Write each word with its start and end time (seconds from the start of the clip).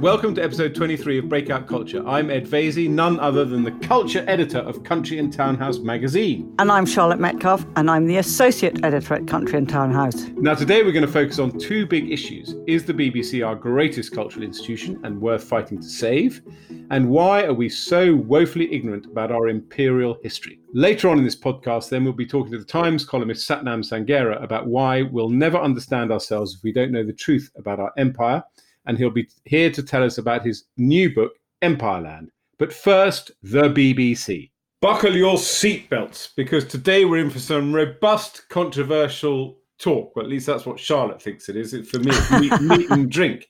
Welcome 0.00 0.34
to 0.34 0.44
episode 0.44 0.74
23 0.74 1.20
of 1.20 1.28
Breakout 1.30 1.66
Culture. 1.66 2.06
I'm 2.06 2.30
Ed 2.30 2.46
Vaizey, 2.46 2.86
none 2.86 3.18
other 3.18 3.46
than 3.46 3.62
the 3.62 3.72
culture 3.86 4.22
editor 4.28 4.58
of 4.58 4.84
Country 4.84 5.18
and 5.18 5.32
Townhouse 5.32 5.78
magazine. 5.78 6.54
And 6.58 6.70
I'm 6.70 6.84
Charlotte 6.84 7.18
Metcalf, 7.18 7.64
and 7.76 7.90
I'm 7.90 8.06
the 8.06 8.18
associate 8.18 8.84
editor 8.84 9.14
at 9.14 9.26
Country 9.26 9.56
and 9.56 9.66
Townhouse. 9.66 10.26
Now, 10.36 10.54
today 10.54 10.82
we're 10.82 10.92
going 10.92 11.06
to 11.06 11.10
focus 11.10 11.38
on 11.38 11.58
two 11.58 11.86
big 11.86 12.12
issues 12.12 12.54
Is 12.66 12.84
the 12.84 12.92
BBC 12.92 13.44
our 13.44 13.56
greatest 13.56 14.14
cultural 14.14 14.44
institution 14.44 15.00
and 15.02 15.18
worth 15.18 15.44
fighting 15.44 15.80
to 15.80 15.88
save? 15.88 16.42
And 16.90 17.08
why 17.08 17.44
are 17.44 17.54
we 17.54 17.70
so 17.70 18.14
woefully 18.14 18.72
ignorant 18.72 19.06
about 19.06 19.32
our 19.32 19.48
imperial 19.48 20.18
history? 20.22 20.60
Later 20.74 21.08
on 21.08 21.16
in 21.16 21.24
this 21.24 21.40
podcast, 21.40 21.88
then 21.88 22.04
we'll 22.04 22.12
be 22.12 22.26
talking 22.26 22.52
to 22.52 22.58
the 22.58 22.64
Times 22.66 23.06
columnist 23.06 23.48
Sathnam 23.48 23.82
Sanghera 23.82 24.42
about 24.42 24.66
why 24.66 25.02
we'll 25.02 25.30
never 25.30 25.56
understand 25.56 26.12
ourselves 26.12 26.54
if 26.54 26.62
we 26.62 26.70
don't 26.70 26.92
know 26.92 27.02
the 27.02 27.14
truth 27.14 27.50
about 27.56 27.80
our 27.80 27.92
empire 27.96 28.44
and 28.86 28.96
he'll 28.98 29.10
be 29.10 29.28
here 29.44 29.70
to 29.70 29.82
tell 29.82 30.02
us 30.02 30.18
about 30.18 30.44
his 30.44 30.64
new 30.76 31.14
book, 31.14 31.32
Empireland. 31.62 32.28
But 32.58 32.72
first, 32.72 33.32
the 33.42 33.64
BBC. 33.64 34.50
Buckle 34.80 35.16
your 35.16 35.36
seatbelts 35.36 36.30
because 36.36 36.64
today 36.64 37.04
we're 37.04 37.18
in 37.18 37.30
for 37.30 37.38
some 37.38 37.72
robust, 37.72 38.48
controversial 38.48 39.58
talk. 39.78 40.14
Well, 40.14 40.24
at 40.24 40.30
least 40.30 40.46
that's 40.46 40.66
what 40.66 40.78
Charlotte 40.78 41.20
thinks 41.20 41.48
it 41.48 41.56
is. 41.56 41.74
It's 41.74 41.90
for 41.90 41.98
me, 41.98 42.12
meat, 42.40 42.60
meat 42.60 42.90
and 42.90 43.10
drink. 43.10 43.48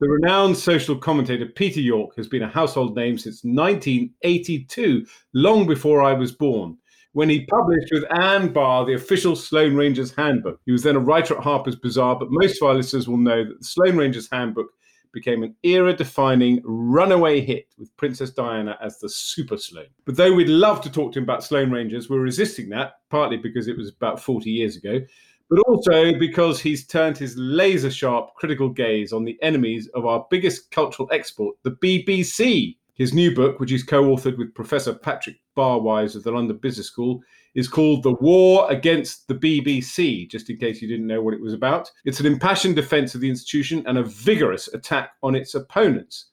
The 0.00 0.08
renowned 0.08 0.56
social 0.56 0.96
commentator 0.96 1.46
Peter 1.46 1.80
York 1.80 2.16
has 2.16 2.28
been 2.28 2.42
a 2.42 2.48
household 2.48 2.96
name 2.96 3.16
since 3.16 3.44
1982, 3.44 5.06
long 5.32 5.66
before 5.66 6.02
I 6.02 6.12
was 6.12 6.32
born 6.32 6.76
when 7.14 7.28
he 7.28 7.46
published 7.46 7.92
with 7.92 8.04
Anne 8.18 8.52
Barr 8.52 8.84
the 8.84 8.94
official 8.94 9.34
Sloane 9.34 9.76
Rangers 9.76 10.12
Handbook. 10.12 10.60
He 10.66 10.72
was 10.72 10.82
then 10.82 10.96
a 10.96 11.00
writer 11.00 11.36
at 11.36 11.42
Harper's 11.42 11.76
Bazaar, 11.76 12.18
but 12.18 12.28
most 12.30 12.60
of 12.60 12.68
our 12.68 12.74
listeners 12.74 13.08
will 13.08 13.16
know 13.16 13.44
that 13.44 13.58
the 13.58 13.64
Sloane 13.64 13.96
Rangers 13.96 14.28
Handbook 14.30 14.66
became 15.12 15.44
an 15.44 15.54
era 15.62 15.94
defining 15.94 16.60
runaway 16.64 17.40
hit 17.40 17.68
with 17.78 17.96
Princess 17.96 18.30
Diana 18.30 18.76
as 18.82 18.98
the 18.98 19.08
Super 19.08 19.56
Sloane. 19.56 19.86
But 20.04 20.16
though 20.16 20.34
we'd 20.34 20.48
love 20.48 20.80
to 20.82 20.90
talk 20.90 21.12
to 21.12 21.20
him 21.20 21.22
about 21.22 21.44
Sloane 21.44 21.70
Rangers, 21.70 22.10
we're 22.10 22.18
resisting 22.18 22.68
that, 22.70 22.94
partly 23.10 23.36
because 23.36 23.68
it 23.68 23.76
was 23.76 23.90
about 23.90 24.20
40 24.20 24.50
years 24.50 24.76
ago, 24.76 25.00
but 25.48 25.60
also 25.60 26.18
because 26.18 26.60
he's 26.60 26.84
turned 26.84 27.16
his 27.16 27.36
laser 27.36 27.92
sharp 27.92 28.34
critical 28.34 28.68
gaze 28.68 29.12
on 29.12 29.24
the 29.24 29.38
enemies 29.40 29.88
of 29.94 30.04
our 30.04 30.26
biggest 30.30 30.72
cultural 30.72 31.08
export, 31.12 31.54
the 31.62 31.70
BBC. 31.70 32.76
His 32.94 33.12
new 33.12 33.34
book, 33.34 33.58
which 33.58 33.70
he's 33.70 33.82
co 33.82 34.04
authored 34.04 34.38
with 34.38 34.54
Professor 34.54 34.94
Patrick 34.94 35.36
Barwise 35.56 36.14
of 36.14 36.22
the 36.22 36.30
London 36.30 36.56
Business 36.58 36.86
School, 36.86 37.20
is 37.54 37.68
called 37.68 38.02
The 38.02 38.12
War 38.12 38.70
Against 38.70 39.26
the 39.26 39.34
BBC, 39.34 40.30
just 40.30 40.48
in 40.48 40.58
case 40.58 40.80
you 40.80 40.88
didn't 40.88 41.06
know 41.06 41.20
what 41.20 41.34
it 41.34 41.40
was 41.40 41.52
about. 41.52 41.90
It's 42.04 42.20
an 42.20 42.26
impassioned 42.26 42.76
defense 42.76 43.14
of 43.14 43.20
the 43.20 43.28
institution 43.28 43.84
and 43.86 43.98
a 43.98 44.04
vigorous 44.04 44.68
attack 44.68 45.12
on 45.22 45.34
its 45.34 45.54
opponents. 45.54 46.26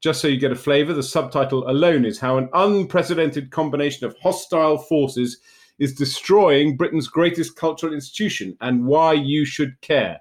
Just 0.00 0.20
so 0.20 0.28
you 0.28 0.38
get 0.38 0.52
a 0.52 0.56
flavour, 0.56 0.92
the 0.92 1.02
subtitle 1.02 1.68
alone 1.70 2.04
is 2.04 2.18
How 2.18 2.38
an 2.38 2.48
Unprecedented 2.52 3.50
Combination 3.50 4.06
of 4.06 4.16
Hostile 4.18 4.78
Forces 4.78 5.38
is 5.78 5.94
Destroying 5.94 6.76
Britain's 6.76 7.08
Greatest 7.08 7.56
Cultural 7.56 7.94
Institution 7.94 8.56
and 8.60 8.86
Why 8.86 9.12
You 9.12 9.44
Should 9.44 9.80
Care. 9.80 10.18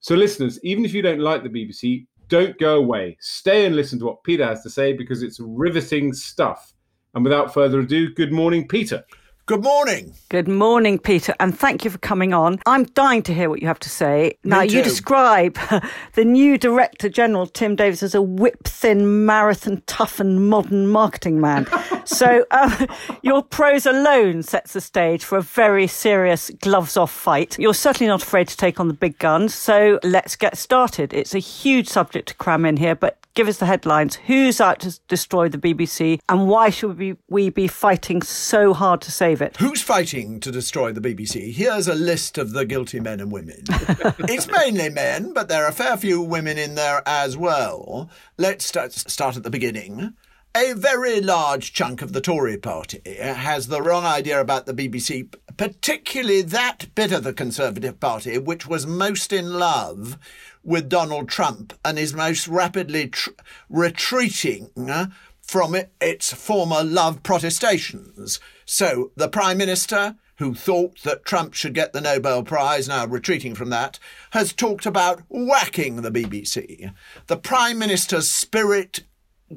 So, 0.00 0.14
listeners, 0.14 0.58
even 0.62 0.84
if 0.84 0.94
you 0.94 1.02
don't 1.02 1.20
like 1.20 1.42
the 1.42 1.48
BBC, 1.48 2.06
don't 2.28 2.58
go 2.58 2.76
away. 2.76 3.16
Stay 3.20 3.66
and 3.66 3.74
listen 3.74 3.98
to 3.98 4.04
what 4.04 4.22
Peter 4.22 4.44
has 4.44 4.62
to 4.62 4.70
say 4.70 4.92
because 4.92 5.22
it's 5.22 5.40
riveting 5.40 6.12
stuff. 6.12 6.72
And 7.14 7.24
without 7.24 7.52
further 7.52 7.80
ado, 7.80 8.12
good 8.14 8.32
morning, 8.32 8.68
Peter. 8.68 9.04
Good 9.46 9.64
morning. 9.64 10.14
Good 10.28 10.46
morning, 10.46 10.98
Peter, 10.98 11.34
and 11.40 11.58
thank 11.58 11.82
you 11.82 11.90
for 11.90 11.96
coming 11.96 12.34
on. 12.34 12.60
I'm 12.66 12.84
dying 12.84 13.22
to 13.22 13.32
hear 13.32 13.48
what 13.48 13.62
you 13.62 13.66
have 13.66 13.78
to 13.78 13.88
say. 13.88 14.36
Me 14.44 14.50
now, 14.50 14.62
too. 14.66 14.76
you 14.76 14.82
describe 14.82 15.58
the 16.14 16.24
new 16.26 16.58
Director 16.58 17.08
General, 17.08 17.46
Tim 17.46 17.74
Davies, 17.74 18.02
as 18.02 18.14
a 18.14 18.20
whip 18.20 18.64
thin, 18.64 19.24
marathon 19.24 19.82
toughened 19.86 20.50
modern 20.50 20.88
marketing 20.88 21.40
man. 21.40 21.66
so, 22.08 22.44
um, 22.50 22.86
your 23.22 23.42
prose 23.42 23.84
alone 23.84 24.42
sets 24.42 24.72
the 24.72 24.80
stage 24.80 25.24
for 25.24 25.38
a 25.38 25.42
very 25.42 25.86
serious 25.86 26.50
gloves 26.62 26.96
off 26.96 27.12
fight. 27.12 27.58
You're 27.58 27.74
certainly 27.74 28.08
not 28.08 28.22
afraid 28.22 28.48
to 28.48 28.56
take 28.56 28.80
on 28.80 28.88
the 28.88 28.94
big 28.94 29.18
guns, 29.18 29.54
so 29.54 30.00
let's 30.02 30.34
get 30.34 30.56
started. 30.56 31.12
It's 31.12 31.34
a 31.34 31.38
huge 31.38 31.86
subject 31.86 32.28
to 32.28 32.34
cram 32.34 32.64
in 32.64 32.78
here, 32.78 32.94
but 32.94 33.18
give 33.34 33.46
us 33.46 33.58
the 33.58 33.66
headlines. 33.66 34.16
Who's 34.16 34.60
out 34.60 34.80
to 34.80 34.98
destroy 35.06 35.48
the 35.48 35.58
BBC 35.58 36.20
and 36.28 36.48
why 36.48 36.70
should 36.70 36.98
we, 36.98 37.16
we 37.28 37.50
be 37.50 37.68
fighting 37.68 38.22
so 38.22 38.72
hard 38.74 39.00
to 39.02 39.12
save 39.12 39.40
it? 39.42 39.56
Who's 39.58 39.82
fighting 39.82 40.40
to 40.40 40.50
destroy 40.50 40.92
the 40.92 41.00
BBC? 41.00 41.52
Here's 41.52 41.88
a 41.88 41.94
list 41.94 42.38
of 42.38 42.52
the 42.52 42.64
guilty 42.64 43.00
men 43.00 43.20
and 43.20 43.30
women. 43.30 43.62
it's 43.68 44.48
mainly 44.50 44.88
men, 44.88 45.32
but 45.34 45.48
there 45.48 45.64
are 45.64 45.68
a 45.68 45.72
fair 45.72 45.96
few 45.96 46.20
women 46.20 46.58
in 46.58 46.74
there 46.74 47.02
as 47.06 47.36
well. 47.36 48.10
Let's 48.38 48.64
start, 48.64 48.92
start 48.92 49.36
at 49.36 49.44
the 49.44 49.50
beginning. 49.50 50.14
A 50.56 50.72
very 50.72 51.20
large 51.20 51.72
chunk 51.72 52.00
of 52.00 52.12
the 52.12 52.22
Tory 52.22 52.56
party 52.56 53.00
has 53.16 53.68
the 53.68 53.82
wrong 53.82 54.04
idea 54.04 54.40
about 54.40 54.64
the 54.66 54.72
BBC, 54.72 55.32
particularly 55.56 56.42
that 56.42 56.86
bit 56.94 57.12
of 57.12 57.22
the 57.22 57.34
Conservative 57.34 58.00
Party 58.00 58.38
which 58.38 58.66
was 58.66 58.86
most 58.86 59.32
in 59.32 59.58
love 59.58 60.18
with 60.64 60.88
Donald 60.88 61.28
Trump 61.28 61.74
and 61.84 61.98
is 61.98 62.14
most 62.14 62.48
rapidly 62.48 63.08
tr- 63.08 63.30
retreating 63.68 64.70
uh, 64.88 65.06
from 65.42 65.74
it, 65.74 65.92
its 66.00 66.32
former 66.32 66.82
love 66.82 67.22
protestations. 67.22 68.40
So 68.64 69.12
the 69.16 69.28
Prime 69.28 69.58
Minister, 69.58 70.16
who 70.36 70.54
thought 70.54 71.02
that 71.02 71.24
Trump 71.24 71.54
should 71.54 71.74
get 71.74 71.92
the 71.92 72.00
Nobel 72.00 72.42
Prize, 72.42 72.88
now 72.88 73.06
retreating 73.06 73.54
from 73.54 73.70
that, 73.70 73.98
has 74.30 74.52
talked 74.52 74.86
about 74.86 75.22
whacking 75.28 75.96
the 75.96 76.10
BBC. 76.10 76.92
The 77.26 77.36
Prime 77.36 77.78
Minister's 77.78 78.30
spirit 78.30 79.04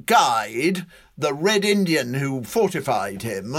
guide 0.06 0.86
the 1.16 1.34
Red 1.34 1.64
Indian 1.64 2.14
who 2.14 2.42
fortified 2.42 3.22
him 3.22 3.54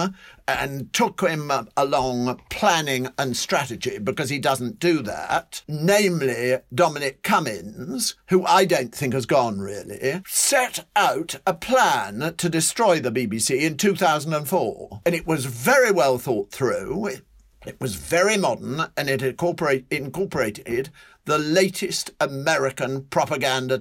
and 0.47 0.91
took 0.91 1.21
him 1.21 1.51
along 1.77 2.41
planning 2.49 3.07
and 3.17 3.38
strategy 3.38 3.97
because 3.99 4.29
he 4.29 4.39
doesn't 4.39 4.79
do 4.79 5.01
that, 5.03 5.61
namely 5.67 6.57
Dominic 6.73 7.23
Cummings, 7.23 8.16
who 8.27 8.45
I 8.45 8.66
don't 8.66 8.94
think 8.94 9.13
has 9.13 9.25
gone 9.25 9.59
really, 9.59 10.21
set 10.27 10.85
out 10.95 11.35
a 11.47 11.53
plan 11.53 12.33
to 12.38 12.50
destroy 12.50 13.00
the 13.00 13.11
BBC 13.11 13.61
in 13.61 13.77
2004. 13.77 15.01
And 15.05 15.15
it 15.15 15.27
was 15.27 15.45
very 15.45 15.91
well 15.91 16.17
thought 16.17 16.51
through. 16.51 17.09
It 17.65 17.79
was 17.79 17.95
very 17.95 18.38
modern 18.38 18.88
and 18.97 19.09
it 19.09 19.21
incorporate, 19.21 19.85
incorporated 19.89 20.89
the 21.25 21.38
latest 21.38 22.11
American 22.19 23.03
propaganda 23.05 23.77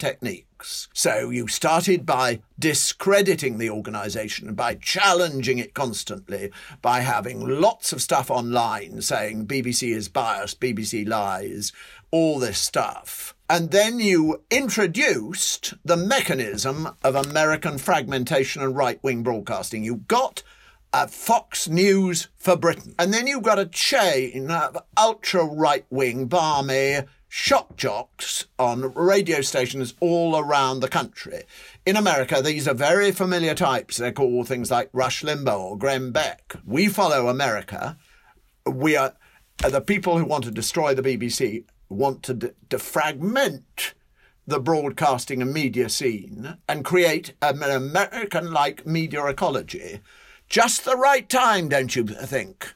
So 0.65 1.31
you 1.31 1.49
started 1.49 2.07
by 2.07 2.41
discrediting 2.59 3.59
the 3.59 3.71
organization, 3.71 4.55
by 4.55 4.75
challenging 4.75 5.59
it 5.59 5.75
constantly, 5.75 6.51
by 6.81 7.01
having 7.01 7.47
lots 7.61 7.93
of 7.93 8.03
stuff 8.03 8.31
online 8.31 9.03
saying 9.03 9.47
BBC 9.47 9.95
is 9.95 10.09
biased, 10.09 10.61
BBC 10.61 11.07
lies, 11.07 11.73
all 12.11 12.39
this 12.39 12.59
stuff. 12.59 13.35
And 13.49 13.71
then 13.71 13.99
you 13.99 14.43
introduced 14.51 15.75
the 15.85 15.97
mechanism 15.97 16.89
of 17.03 17.15
American 17.15 17.79
fragmentation 17.79 18.63
and 18.63 18.77
right 18.77 19.03
wing 19.03 19.23
broadcasting. 19.23 19.85
You 19.85 19.97
got 20.09 20.43
uh, 20.93 21.07
Fox 21.07 21.69
News 21.69 22.29
for 22.37 22.57
Britain. 22.57 22.95
And 22.99 23.13
then 23.13 23.27
you've 23.27 23.43
got 23.43 23.59
a 23.59 23.67
chain 23.67 24.51
of 24.51 24.79
ultra 24.97 25.45
right 25.45 25.85
wing, 25.91 26.27
barmy 26.27 27.01
shock 27.35 27.79
jocks 27.79 28.45
on 28.59 28.93
radio 28.93 29.41
stations 29.41 29.95
all 30.01 30.37
around 30.37 30.81
the 30.81 30.89
country. 30.89 31.45
In 31.87 31.97
America, 31.97 32.43
these 32.43 32.69
are 32.69 32.75
very 32.75 33.11
familiar 33.11 33.55
types. 33.55 33.97
They're 33.97 34.13
called 34.13 34.47
things 34.47 34.71
like 34.71 34.91
Rush 34.93 35.23
Limbaugh 35.23 35.59
or 35.59 35.79
Glenn 35.79 36.11
Beck. 36.13 36.57
We 36.67 36.89
follow 36.89 37.29
America. 37.29 37.97
We 38.67 38.97
are 38.97 39.15
the 39.67 39.81
people 39.81 40.19
who 40.19 40.27
want 40.27 40.45
to 40.45 40.51
destroy 40.51 40.95
the 40.95 41.03
BBC 41.03 41.65
want 41.89 42.23
to 42.25 42.35
defragment 42.69 43.95
the 44.47 44.61
broadcasting 44.61 45.41
and 45.41 45.55
media 45.55 45.89
scene 45.89 46.59
and 46.69 46.85
create 46.85 47.33
an 47.41 47.63
American 47.63 48.53
like 48.53 48.87
media 48.87 49.25
ecology 49.25 50.01
just 50.51 50.85
the 50.85 50.99
right 50.99 51.31
time, 51.31 51.71
don't 51.71 51.97
you 51.97 52.05
think? 52.05 52.75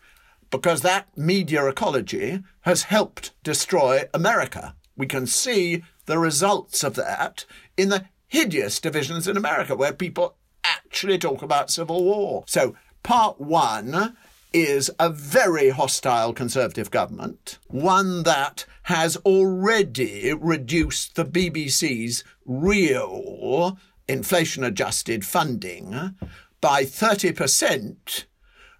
Because 0.51 0.83
that 0.83 1.17
media 1.17 1.67
ecology 1.67 2.43
has 2.63 2.85
helped 2.85 3.33
destroy 3.43 4.05
America. 4.15 4.75
We 4.97 5.07
can 5.07 5.27
see 5.27 5.83
the 6.07 6.19
results 6.19 6.83
of 6.85 6.95
that 6.95 7.45
in 7.77 7.89
the 7.89 8.07
hideous 8.29 8.81
divisions 8.81 9.29
in 9.29 9.37
America 9.37 9.75
where 9.75 9.93
people 9.93 10.37
actually 10.65 11.19
talk 11.19 11.43
about 11.43 11.71
civil 11.71 12.05
war. 12.05 12.45
So, 12.47 12.77
part 13.03 13.41
one 13.41 14.17
is 14.53 14.91
a 14.99 15.11
very 15.11 15.71
hostile 15.71 16.33
Conservative 16.33 16.91
government, 16.91 17.59
one 17.67 18.23
that 18.23 18.65
has 18.85 19.17
already 19.19 20.33
reduced 20.33 21.15
the 21.15 21.25
BBC's 21.25 22.25
real 22.45 23.79
inflation 24.09 24.65
adjusted 24.65 25.25
funding 25.25 26.15
by 26.61 26.85
30% 26.85 28.25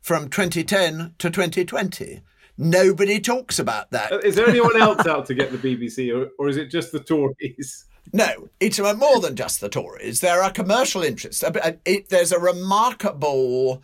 from 0.07 0.29
2010 0.29 1.15
to 1.19 1.31
2020. 1.31 2.21
Nobody 2.57 3.19
talks 3.19 3.59
about 3.59 3.91
that. 3.91 4.13
Uh, 4.13 4.19
is 4.19 4.37
there 4.37 4.49
anyone 4.49 4.81
else 4.81 5.05
out 5.05 5.27
to 5.27 5.35
get 5.35 5.51
the 5.51 5.59
BBC, 5.59 6.17
or, 6.17 6.31
or 6.39 6.49
is 6.49 6.57
it 6.57 6.67
just 6.67 6.93
the 6.93 7.01
Tories? 7.01 7.87
No, 8.13 8.49
it's 8.61 8.79
uh, 8.79 8.95
more 8.95 9.19
than 9.19 9.35
just 9.35 9.61
the 9.61 9.69
Tories. 9.69 10.21
There 10.21 10.41
are 10.41 10.53
commercial 10.53 11.03
interests. 11.03 11.43
Uh, 11.43 11.73
there's 12.09 12.31
a 12.31 12.39
remarkable 12.39 13.83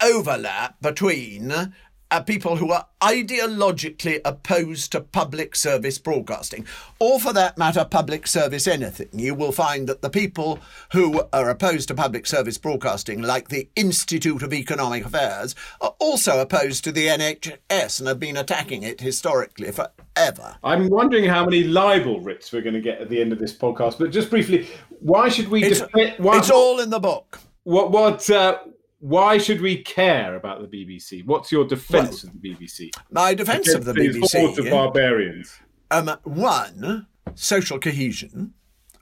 overlap 0.00 0.80
between 0.80 1.74
are 2.10 2.22
people 2.22 2.56
who 2.56 2.72
are 2.72 2.86
ideologically 3.00 4.20
opposed 4.24 4.92
to 4.92 5.00
public 5.00 5.54
service 5.56 5.98
broadcasting, 5.98 6.66
or 6.98 7.20
for 7.20 7.32
that 7.32 7.56
matter, 7.56 7.84
public 7.84 8.26
service 8.26 8.66
anything. 8.66 9.08
You 9.12 9.34
will 9.34 9.52
find 9.52 9.88
that 9.88 10.02
the 10.02 10.10
people 10.10 10.58
who 10.92 11.22
are 11.32 11.48
opposed 11.48 11.88
to 11.88 11.94
public 11.94 12.26
service 12.26 12.58
broadcasting, 12.58 13.22
like 13.22 13.48
the 13.48 13.68
Institute 13.76 14.42
of 14.42 14.52
Economic 14.52 15.06
Affairs, 15.06 15.54
are 15.80 15.94
also 15.98 16.40
opposed 16.40 16.84
to 16.84 16.92
the 16.92 17.06
NHS 17.06 18.00
and 18.00 18.08
have 18.08 18.20
been 18.20 18.36
attacking 18.36 18.82
it 18.82 19.00
historically 19.00 19.72
forever. 19.72 20.56
I'm 20.64 20.88
wondering 20.88 21.24
how 21.24 21.44
many 21.44 21.64
libel 21.64 22.20
writs 22.20 22.52
we're 22.52 22.62
going 22.62 22.74
to 22.74 22.80
get 22.80 23.00
at 23.00 23.08
the 23.08 23.20
end 23.20 23.32
of 23.32 23.38
this 23.38 23.56
podcast, 23.56 23.98
but 23.98 24.10
just 24.10 24.30
briefly, 24.30 24.68
why 25.00 25.28
should 25.28 25.48
we? 25.48 25.64
It's, 25.64 25.80
why, 26.18 26.38
it's 26.38 26.50
all 26.50 26.80
in 26.80 26.90
the 26.90 27.00
book. 27.00 27.38
What? 27.64 27.90
What? 27.90 28.28
Uh, 28.28 28.58
why 29.00 29.38
should 29.38 29.62
we 29.62 29.82
care 29.82 30.36
about 30.36 30.60
the 30.60 30.68
BBC? 30.68 31.24
What's 31.24 31.50
your 31.50 31.66
defence 31.66 32.22
well, 32.22 32.32
of 32.32 32.42
the 32.42 32.48
BBC? 32.50 32.90
My 33.10 33.34
defence 33.34 33.72
of 33.72 33.86
the 33.86 33.94
BBC. 33.94 34.58
of 34.58 34.70
barbarians. 34.70 35.58
Um, 35.90 36.16
one, 36.22 37.06
social 37.34 37.78
cohesion. 37.78 38.54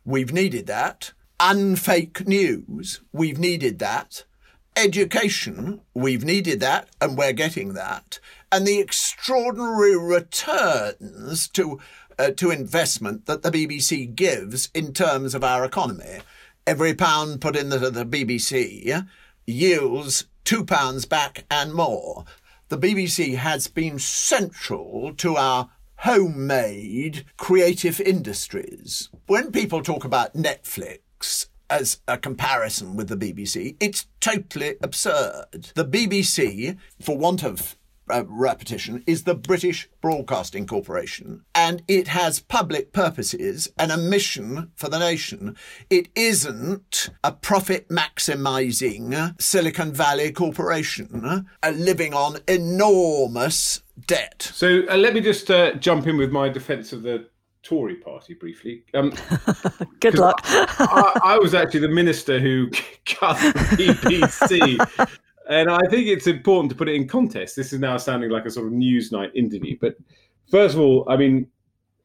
We've 0.05 0.33
needed 0.33 0.67
that. 0.69 1.13
Unfake 1.41 2.27
news. 2.27 3.01
We've 3.13 3.39
needed 3.39 3.81
that. 3.81 4.25
Education. 4.77 5.81
We've 5.95 6.25
needed 6.25 6.61
that, 6.61 6.89
and 7.01 7.19
we're 7.19 7.33
getting 7.33 7.75
that. 7.75 8.21
And 8.53 8.67
the 8.67 8.79
extraordinary 8.79 9.99
returns 9.99 11.49
to 11.49 11.81
uh, 12.19 12.31
to 12.33 12.51
investment 12.51 13.27
that 13.27 13.43
the 13.43 13.51
BBC 13.51 14.15
gives 14.15 14.71
in 14.75 14.93
terms 14.93 15.35
of 15.35 15.45
our 15.45 15.65
economy. 15.65 16.19
Every 16.67 16.95
pound 16.95 17.41
put 17.41 17.57
in 17.57 17.69
the, 17.69 17.79
the 17.79 18.05
BBC 18.05 19.05
yields 19.49 20.27
£2 20.45 21.09
back 21.09 21.45
and 21.51 21.73
more. 21.73 22.25
The 22.69 22.79
BBC 22.79 23.37
has 23.37 23.67
been 23.67 23.99
central 23.99 25.15
to 25.17 25.37
our 25.37 25.71
homemade 25.97 27.25
creative 27.37 28.01
industries. 28.01 29.09
When 29.27 29.51
people 29.51 29.83
talk 29.83 30.05
about 30.05 30.35
Netflix, 30.35 31.47
as 31.71 32.01
a 32.09 32.17
comparison 32.17 32.97
with 32.97 33.09
the 33.09 33.17
BBC, 33.17 33.77
it's 33.81 34.07
totally 34.21 34.77
absurd. 34.83 35.71
The 35.75 35.85
BBC, 35.85 36.77
for 37.01 37.17
want 37.17 37.43
of 37.43 37.77
uh, 38.11 38.25
repetition, 38.27 39.05
is 39.07 39.25
the 39.25 39.35
British 39.35 39.89
Broadcasting 40.01 40.67
Corporation, 40.67 41.45
and 41.55 41.83
it 41.89 42.09
has 42.09 42.41
public 42.41 42.93
purposes 42.93 43.69
and 43.79 43.93
a 43.93 43.97
mission 43.97 44.71
for 44.77 44.89
the 44.89 44.99
nation. 44.99 45.57
It 45.91 46.09
isn't 46.15 47.11
a 47.25 47.33
profit 47.33 47.89
maximizing 47.89 49.41
Silicon 49.41 49.93
Valley 49.93 50.33
corporation 50.33 51.47
uh, 51.63 51.71
living 51.71 52.15
on 52.15 52.39
enormous 52.47 53.83
debt. 54.07 54.51
So 54.53 54.83
uh, 54.89 54.97
let 54.97 55.15
me 55.15 55.21
just 55.21 55.51
uh, 55.51 55.75
jump 55.75 56.07
in 56.07 56.17
with 56.17 56.31
my 56.31 56.49
defence 56.49 56.93
of 56.93 57.03
the 57.03 57.29
Tory 57.63 57.97
party 57.97 58.35
briefly. 58.35 58.85
Um, 58.95 59.13
Good 60.01 60.17
luck. 60.17 60.41
I, 60.45 61.21
I, 61.23 61.39
was 61.39 61.55
actually 61.55 61.81
the 61.81 61.89
minister 61.89 62.39
who 62.39 62.71
cut 63.07 63.37
the 63.77 63.95
BBC 64.03 65.09
and 65.49 65.71
I 65.71 65.81
think 65.91 66.07
it's 66.07 66.27
important 66.27 66.71
to 66.71 66.77
put 66.77 66.89
it 66.89 66.95
in 66.95 67.09
context. 67.09 67.57
This 67.57 67.73
is 67.73 67.81
now 67.81 67.97
sounding 67.97 68.31
like 68.31 68.45
a 68.45 68.51
sort 68.51 68.67
of 68.67 68.73
Newsnight 68.73 69.35
interview. 69.35 69.79
But 69.81 69.97
first 70.51 70.75
of 70.75 70.81
all, 70.81 71.07
I 71.09 71.17
mean, 71.17 71.49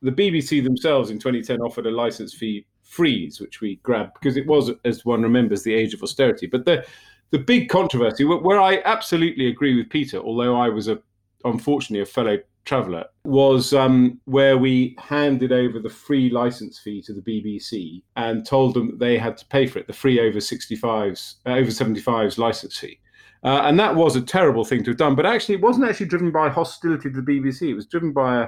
the 0.01 0.12
BBC 0.12 0.63
themselves 0.63 1.10
in 1.10 1.19
2010 1.19 1.60
offered 1.60 1.86
a 1.86 1.92
license 1.92 2.34
fee 2.34 2.66
freeze, 2.84 3.42
which 3.42 3.60
we 3.60 3.78
grabbed 3.78 4.13
because 4.13 4.38
it 4.38 4.48
was, 4.48 4.72
as 4.86 5.04
one 5.04 5.22
remembers, 5.22 5.63
the 5.63 5.74
age 5.74 5.94
of 5.94 6.04
austerity. 6.04 6.48
But 6.48 6.66
the 6.66 6.86
the 7.31 7.40
big 7.40 7.68
controversy, 7.68 8.24
where 8.25 8.62
I 8.62 8.80
absolutely 8.86 9.48
agree 9.48 9.75
with 9.75 9.90
Peter, 9.90 10.19
although 10.19 10.56
I 10.56 10.69
was 10.69 10.88
a 10.88 11.01
unfortunately 11.44 12.01
a 12.01 12.06
fellow 12.06 12.38
traveller, 12.63 13.06
was 13.25 13.74
um, 13.74 14.22
where 14.25 14.57
we 14.57 14.95
handed 15.00 15.51
over 15.51 15.80
the 15.80 15.90
free 15.90 16.30
license 16.30 16.80
fee 16.80 17.01
to 17.01 17.13
the 17.13 17.22
BBC 17.22 18.04
and 18.16 18.45
told 18.45 18.75
them 18.75 18.92
that 18.92 19.00
they 19.00 19.18
had 19.18 19.36
to 19.38 19.45
pay 19.48 19.66
for 19.66 19.80
it, 19.80 19.88
the 19.88 19.94
free 19.94 20.19
over 20.19 20.38
65s, 20.38 21.36
uh, 21.45 21.50
over 21.50 21.72
75s 21.72 22.38
license 22.38 22.78
fee. 22.78 23.00
Uh, 23.44 23.63
and 23.66 23.78
that 23.78 23.95
was 23.95 24.16
a 24.16 24.22
terrible 24.22 24.63
thing 24.63 24.84
to 24.84 24.92
have 24.92 24.98
done. 24.98 25.16
But 25.16 25.25
actually, 25.25 25.56
it 25.56 25.62
wasn't 25.62 25.90
actually 25.90 26.06
driven 26.06 26.31
by 26.31 26.50
hostility 26.50 27.10
to 27.12 27.22
the 27.22 27.31
BBC. 27.31 27.69
It 27.69 27.74
was 27.74 27.86
driven 27.86 28.13
by 28.13 28.44
a 28.44 28.48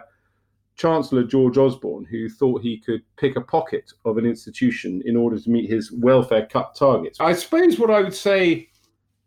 Chancellor 0.75 1.23
George 1.23 1.57
Osborne 1.57 2.05
who 2.05 2.29
thought 2.29 2.61
he 2.61 2.77
could 2.77 3.01
pick 3.17 3.35
a 3.35 3.41
pocket 3.41 3.91
of 4.05 4.17
an 4.17 4.25
institution 4.25 5.01
in 5.05 5.15
order 5.15 5.39
to 5.39 5.49
meet 5.49 5.69
his 5.69 5.91
welfare 5.91 6.47
cut 6.49 6.75
targets. 6.75 7.19
I 7.19 7.33
suppose 7.33 7.79
what 7.79 7.91
I 7.91 8.01
would 8.01 8.15
say 8.15 8.69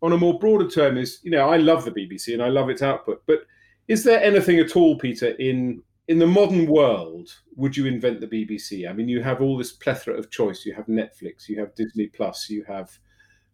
on 0.01 0.13
a 0.13 0.17
more 0.17 0.39
broader 0.39 0.69
term 0.69 0.97
is, 0.97 1.19
you 1.23 1.31
know, 1.31 1.49
I 1.49 1.57
love 1.57 1.85
the 1.85 1.91
BBC 1.91 2.33
and 2.33 2.41
I 2.41 2.49
love 2.49 2.69
its 2.69 2.81
output, 2.81 3.21
but 3.27 3.41
is 3.87 4.03
there 4.03 4.23
anything 4.23 4.59
at 4.59 4.75
all, 4.75 4.97
Peter, 4.97 5.29
in 5.39 5.81
in 6.07 6.17
the 6.17 6.25
modern 6.25 6.65
world, 6.65 7.29
would 7.55 7.77
you 7.77 7.85
invent 7.85 8.19
the 8.19 8.27
BBC? 8.27 8.89
I 8.89 8.93
mean, 8.93 9.07
you 9.07 9.21
have 9.21 9.41
all 9.41 9.55
this 9.55 9.73
plethora 9.73 10.15
of 10.15 10.31
choice. 10.31 10.65
You 10.65 10.73
have 10.73 10.87
Netflix, 10.87 11.47
you 11.47 11.59
have 11.59 11.75
Disney 11.75 12.07
Plus, 12.07 12.49
you 12.49 12.63
have 12.67 12.97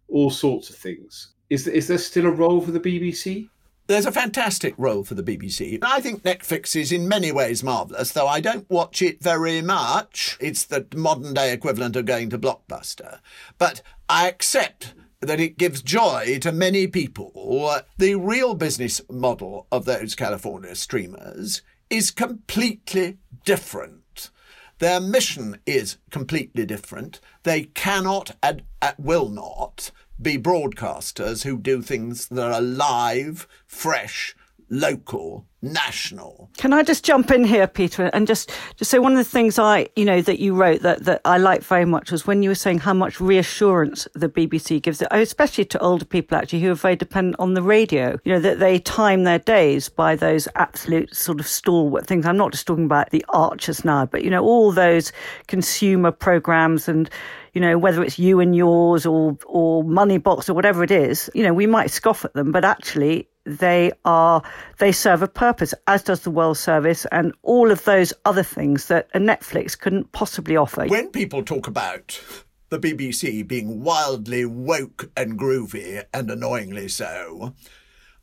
all 0.07 0.29
sorts 0.29 0.69
of 0.69 0.77
things. 0.77 1.34
Is 1.49 1.67
is 1.67 1.87
there 1.87 1.97
still 1.97 2.25
a 2.25 2.31
role 2.31 2.61
for 2.61 2.71
the 2.71 2.79
BBC? 2.79 3.49
There's 3.87 4.07
a 4.07 4.11
fantastic 4.11 4.73
role 4.77 5.03
for 5.03 5.13
the 5.13 5.21
BBC. 5.21 5.77
I 5.83 6.01
think 6.01 6.23
Netflix 6.23 6.75
is 6.75 6.91
in 6.91 7.07
many 7.07 7.31
ways 7.31 7.61
marvellous, 7.61 8.11
though 8.13 8.27
I 8.27 8.39
don't 8.39 8.67
watch 8.67 9.03
it 9.03 9.21
very 9.21 9.61
much. 9.61 10.37
It's 10.41 10.63
the 10.63 10.87
modern 10.95 11.35
day 11.35 11.53
equivalent 11.53 11.95
of 11.95 12.05
going 12.05 12.31
to 12.31 12.39
Blockbuster. 12.39 13.19
But 13.59 13.83
I 14.09 14.27
accept 14.27 14.95
that 15.19 15.39
it 15.39 15.59
gives 15.59 15.83
joy 15.83 16.39
to 16.41 16.51
many 16.51 16.87
people. 16.87 17.79
The 17.97 18.15
real 18.15 18.55
business 18.55 19.01
model 19.07 19.67
of 19.71 19.85
those 19.85 20.15
California 20.15 20.73
streamers 20.73 21.61
is 21.87 22.09
completely 22.09 23.19
different. 23.43 24.31
Their 24.79 24.99
mission 24.99 25.59
is 25.65 25.97
completely 26.09 26.65
different. 26.65 27.19
They 27.43 27.63
cannot 27.63 28.35
and 28.41 28.63
will 28.97 29.29
not 29.29 29.91
be 30.21 30.37
broadcasters 30.37 31.43
who 31.43 31.57
do 31.57 31.81
things 31.81 32.27
that 32.29 32.51
are 32.51 32.61
live, 32.61 33.47
fresh, 33.67 34.35
local, 34.69 35.45
national. 35.61 36.49
Can 36.57 36.73
I 36.73 36.83
just 36.83 37.03
jump 37.03 37.31
in 37.31 37.43
here, 37.43 37.67
Peter, 37.67 38.05
and 38.13 38.27
just 38.27 38.51
just 38.77 38.91
say 38.91 38.99
one 38.99 39.11
of 39.13 39.17
the 39.17 39.23
things 39.23 39.57
I, 39.59 39.87
you 39.95 40.05
know, 40.05 40.21
that 40.21 40.39
you 40.39 40.53
wrote 40.53 40.81
that 40.81 41.05
that 41.05 41.21
I 41.25 41.37
liked 41.37 41.63
very 41.63 41.85
much 41.85 42.11
was 42.11 42.27
when 42.27 42.43
you 42.43 42.49
were 42.49 42.55
saying 42.55 42.79
how 42.79 42.93
much 42.93 43.19
reassurance 43.19 44.07
the 44.13 44.29
BBC 44.29 44.81
gives, 44.81 45.01
oh, 45.01 45.19
especially 45.19 45.65
to 45.65 45.79
older 45.79 46.05
people 46.05 46.37
actually 46.37 46.61
who 46.61 46.71
are 46.71 46.75
very 46.75 46.95
dependent 46.95 47.35
on 47.39 47.53
the 47.53 47.63
radio. 47.63 48.19
You 48.23 48.33
know 48.33 48.39
that 48.39 48.59
they 48.59 48.79
time 48.79 49.23
their 49.23 49.39
days 49.39 49.89
by 49.89 50.15
those 50.15 50.47
absolute 50.55 51.15
sort 51.15 51.39
of 51.39 51.47
stalwart 51.47 52.07
things. 52.07 52.25
I'm 52.25 52.37
not 52.37 52.51
just 52.51 52.67
talking 52.67 52.85
about 52.85 53.09
the 53.09 53.25
Archers 53.29 53.83
now, 53.83 54.05
but 54.05 54.23
you 54.23 54.29
know 54.29 54.43
all 54.43 54.71
those 54.71 55.11
consumer 55.47 56.11
programs 56.11 56.87
and 56.87 57.09
you 57.55 57.61
know, 57.61 57.77
whether 57.77 58.03
it's 58.03 58.19
you 58.19 58.41
and 58.41 58.55
yours 58.55 59.05
or 59.05 59.37
or 59.45 59.83
Moneybox 59.83 60.49
or 60.49 60.53
whatever 60.53 60.83
it 60.83 60.91
is, 60.91 61.31
you 61.33 61.41
know, 61.41 61.53
we 61.53 61.65
might 61.65 61.89
scoff 61.89 62.25
at 62.25 62.33
them, 62.33 62.51
but 62.51 62.65
actually 62.65 63.29
they 63.45 63.93
are 64.03 64.43
they 64.77 64.91
serve 64.91 65.21
a 65.21 65.27
purpose, 65.27 65.73
as 65.87 66.03
does 66.03 66.21
the 66.21 66.31
World 66.31 66.57
Service 66.57 67.07
and 67.13 67.33
all 67.43 67.71
of 67.71 67.83
those 67.85 68.13
other 68.25 68.43
things 68.43 68.87
that 68.89 69.07
a 69.13 69.19
Netflix 69.19 69.79
couldn't 69.79 70.11
possibly 70.11 70.57
offer. 70.57 70.85
When 70.85 71.09
people 71.09 71.43
talk 71.43 71.65
about 71.65 72.21
the 72.69 72.79
BBC 72.79 73.47
being 73.47 73.81
wildly 73.81 74.45
woke 74.45 75.09
and 75.15 75.39
groovy 75.39 76.03
and 76.13 76.29
annoyingly 76.29 76.89
so, 76.89 77.53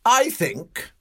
I 0.05 0.29
think 0.29 0.93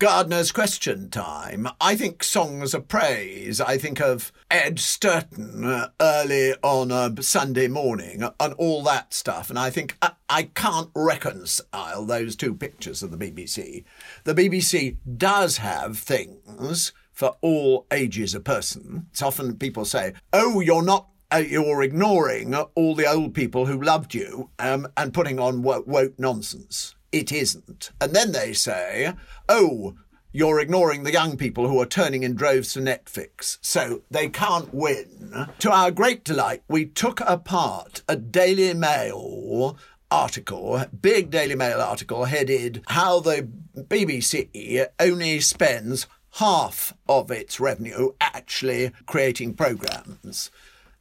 Gardeners' 0.00 0.50
question 0.50 1.10
time. 1.10 1.68
I 1.78 1.94
think 1.94 2.24
songs 2.24 2.72
of 2.72 2.88
praise. 2.88 3.60
I 3.60 3.76
think 3.76 4.00
of 4.00 4.32
Ed 4.50 4.76
Stourton 4.76 5.62
uh, 5.62 5.88
early 6.00 6.54
on 6.62 6.90
a 6.90 7.22
Sunday 7.22 7.68
morning 7.68 8.22
and 8.40 8.54
all 8.54 8.82
that 8.84 9.12
stuff. 9.12 9.50
And 9.50 9.58
I 9.58 9.68
think 9.68 9.98
I, 10.00 10.12
I 10.30 10.42
can't 10.44 10.88
reconcile 10.96 12.06
those 12.06 12.34
two 12.34 12.54
pictures 12.54 13.02
of 13.02 13.10
the 13.10 13.18
BBC. 13.18 13.84
The 14.24 14.34
BBC 14.34 14.96
does 15.18 15.58
have 15.58 15.98
things 15.98 16.94
for 17.12 17.36
all 17.42 17.86
ages 17.92 18.34
of 18.34 18.42
person. 18.42 19.06
It's 19.10 19.20
often 19.20 19.58
people 19.58 19.84
say, 19.84 20.14
oh, 20.32 20.60
you're 20.60 20.82
not 20.82 21.08
uh, 21.30 21.44
you're 21.46 21.82
ignoring 21.82 22.54
all 22.54 22.94
the 22.94 23.06
old 23.06 23.34
people 23.34 23.66
who 23.66 23.78
loved 23.78 24.14
you 24.14 24.48
um, 24.58 24.88
and 24.96 25.12
putting 25.12 25.38
on 25.38 25.60
woke 25.60 26.18
nonsense 26.18 26.94
it 27.12 27.32
isn't. 27.32 27.90
And 28.00 28.12
then 28.12 28.32
they 28.32 28.52
say, 28.52 29.14
oh, 29.48 29.94
you're 30.32 30.60
ignoring 30.60 31.02
the 31.02 31.12
young 31.12 31.36
people 31.36 31.68
who 31.68 31.80
are 31.80 31.86
turning 31.86 32.22
in 32.22 32.34
droves 32.34 32.72
to 32.72 32.80
Netflix, 32.80 33.58
so 33.60 34.02
they 34.10 34.28
can't 34.28 34.72
win. 34.72 35.48
To 35.58 35.72
our 35.72 35.90
great 35.90 36.22
delight, 36.22 36.62
we 36.68 36.86
took 36.86 37.20
apart 37.20 38.02
a 38.08 38.14
Daily 38.14 38.72
Mail 38.74 39.76
article, 40.10 40.84
big 41.00 41.30
Daily 41.30 41.56
Mail 41.56 41.80
article 41.80 42.24
headed 42.26 42.82
How 42.88 43.20
the 43.20 43.48
BBC 43.76 44.86
Only 45.00 45.40
Spends 45.40 46.06
Half 46.34 46.94
of 47.08 47.30
Its 47.30 47.58
Revenue 47.58 48.12
Actually 48.20 48.92
Creating 49.06 49.54
Programmes. 49.54 50.50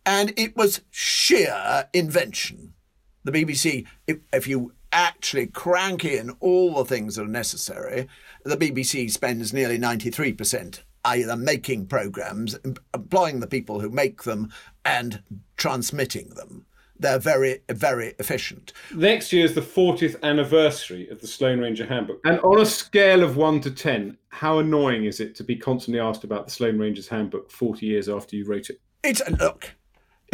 And 0.05 0.33
it 0.37 0.55
was 0.57 0.81
sheer 0.89 1.87
invention. 1.93 2.73
The 3.23 3.31
BBC, 3.31 3.85
if, 4.07 4.17
if 4.33 4.47
you 4.47 4.73
actually 4.91 5.47
crank 5.47 6.05
in 6.05 6.31
all 6.39 6.75
the 6.75 6.85
things 6.85 7.15
that 7.15 7.23
are 7.23 7.27
necessary, 7.27 8.07
the 8.43 8.57
BBC 8.57 9.11
spends 9.11 9.53
nearly 9.53 9.77
93% 9.77 10.81
either 11.05 11.35
making 11.35 11.87
programs, 11.87 12.57
employing 12.93 13.39
the 13.39 13.47
people 13.47 13.79
who 13.79 13.89
make 13.89 14.23
them, 14.23 14.51
and 14.83 15.23
transmitting 15.57 16.29
them. 16.29 16.65
They're 16.99 17.19
very, 17.19 17.61
very 17.69 18.13
efficient. 18.19 18.73
Next 18.93 19.31
year 19.31 19.45
is 19.45 19.55
the 19.55 19.61
40th 19.61 20.21
anniversary 20.21 21.07
of 21.09 21.21
the 21.21 21.27
Sloane 21.27 21.59
Ranger 21.59 21.85
Handbook. 21.85 22.19
And 22.25 22.39
on 22.41 22.59
a 22.59 22.65
scale 22.65 23.23
of 23.23 23.37
1 23.37 23.61
to 23.61 23.71
10, 23.71 24.17
how 24.29 24.59
annoying 24.59 25.05
is 25.05 25.21
it 25.21 25.33
to 25.35 25.43
be 25.43 25.55
constantly 25.55 26.01
asked 26.01 26.25
about 26.25 26.45
the 26.45 26.51
Sloane 26.51 26.77
Ranger's 26.77 27.07
Handbook 27.07 27.49
40 27.51 27.85
years 27.85 28.09
after 28.09 28.35
you 28.35 28.45
wrote 28.45 28.69
it? 28.69 28.81
It's 29.03 29.21
a 29.25 29.31
look. 29.31 29.71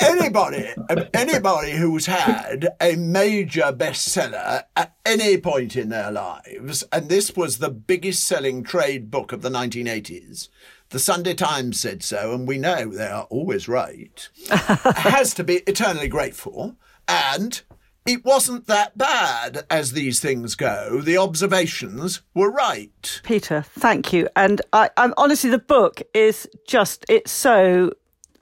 anybody, 0.00 0.68
anybody 1.14 1.72
who's 1.72 2.06
had 2.06 2.68
a 2.80 2.96
major 2.96 3.72
bestseller 3.72 4.64
at 4.76 4.94
any 5.04 5.38
point 5.38 5.76
in 5.76 5.88
their 5.88 6.10
lives, 6.10 6.84
and 6.92 7.08
this 7.08 7.34
was 7.36 7.58
the 7.58 7.70
biggest 7.70 8.24
selling 8.24 8.62
trade 8.62 9.10
book 9.10 9.32
of 9.32 9.42
the 9.42 9.50
1980s. 9.50 10.48
The 10.90 10.98
Sunday 10.98 11.34
Times 11.34 11.80
said 11.80 12.02
so, 12.02 12.32
and 12.32 12.46
we 12.46 12.58
know 12.58 12.90
they 12.90 13.08
are 13.08 13.24
always 13.24 13.68
right. 13.68 14.28
has 14.50 15.34
to 15.34 15.44
be 15.44 15.56
eternally 15.66 16.08
grateful, 16.08 16.76
and 17.08 17.62
it 18.06 18.24
wasn't 18.24 18.68
that 18.68 18.96
bad 18.96 19.66
as 19.68 19.92
these 19.92 20.20
things 20.20 20.54
go. 20.54 21.00
The 21.00 21.18
observations 21.18 22.22
were 22.34 22.52
right. 22.52 23.20
Peter, 23.24 23.62
thank 23.62 24.12
you. 24.12 24.28
And 24.36 24.62
I, 24.72 24.90
I'm 24.96 25.12
honestly, 25.16 25.50
the 25.50 25.58
book 25.58 26.02
is 26.14 26.48
just, 26.68 27.04
it's 27.08 27.32
so 27.32 27.90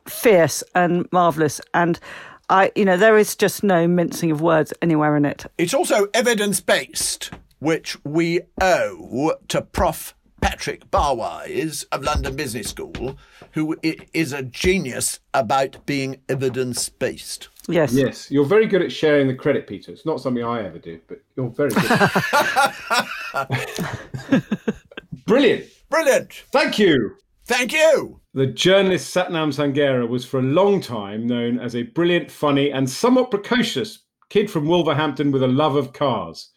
fierce 0.06 0.62
and 0.74 1.06
marvelous. 1.12 1.60
And 1.72 1.98
I, 2.48 2.70
you 2.74 2.84
know, 2.84 2.96
there 2.96 3.18
is 3.18 3.36
just 3.36 3.62
no 3.62 3.86
mincing 3.88 4.30
of 4.30 4.40
words 4.40 4.72
anywhere 4.82 5.16
in 5.16 5.24
it. 5.24 5.46
It's 5.58 5.74
also 5.74 6.06
evidence 6.14 6.60
based, 6.60 7.30
which 7.58 7.96
we 8.04 8.40
owe 8.60 9.34
to 9.48 9.62
Prof. 9.62 10.14
Patrick 10.40 10.90
Barwise 10.90 11.86
of 11.90 12.02
London 12.02 12.36
Business 12.36 12.68
School, 12.68 13.16
who 13.52 13.74
is 13.82 14.34
a 14.34 14.42
genius 14.42 15.18
about 15.32 15.86
being 15.86 16.20
evidence 16.28 16.90
based. 16.90 17.48
Yes. 17.66 17.94
Yes. 17.94 18.30
You're 18.30 18.44
very 18.44 18.66
good 18.66 18.82
at 18.82 18.92
sharing 18.92 19.26
the 19.26 19.34
credit, 19.34 19.66
Peter. 19.66 19.90
It's 19.90 20.04
not 20.04 20.20
something 20.20 20.44
I 20.44 20.66
ever 20.66 20.78
do, 20.78 21.00
but 21.08 21.22
you're 21.34 21.48
very 21.48 21.70
good. 21.70 21.88
Brilliant. 25.26 25.64
Brilliant. 25.88 26.32
Thank 26.52 26.78
you. 26.78 27.16
Thank 27.46 27.72
you. 27.72 28.20
The 28.36 28.48
journalist 28.48 29.14
Sathnam 29.14 29.54
Sanghera 29.54 30.08
was 30.08 30.24
for 30.24 30.40
a 30.40 30.42
long 30.42 30.80
time 30.80 31.24
known 31.24 31.60
as 31.60 31.76
a 31.76 31.84
brilliant, 31.84 32.32
funny, 32.32 32.72
and 32.72 32.90
somewhat 32.90 33.30
precocious 33.30 34.00
kid 34.28 34.50
from 34.50 34.66
Wolverhampton 34.66 35.30
with 35.30 35.44
a 35.44 35.46
love 35.46 35.76
of 35.76 35.92
cars. 35.92 36.50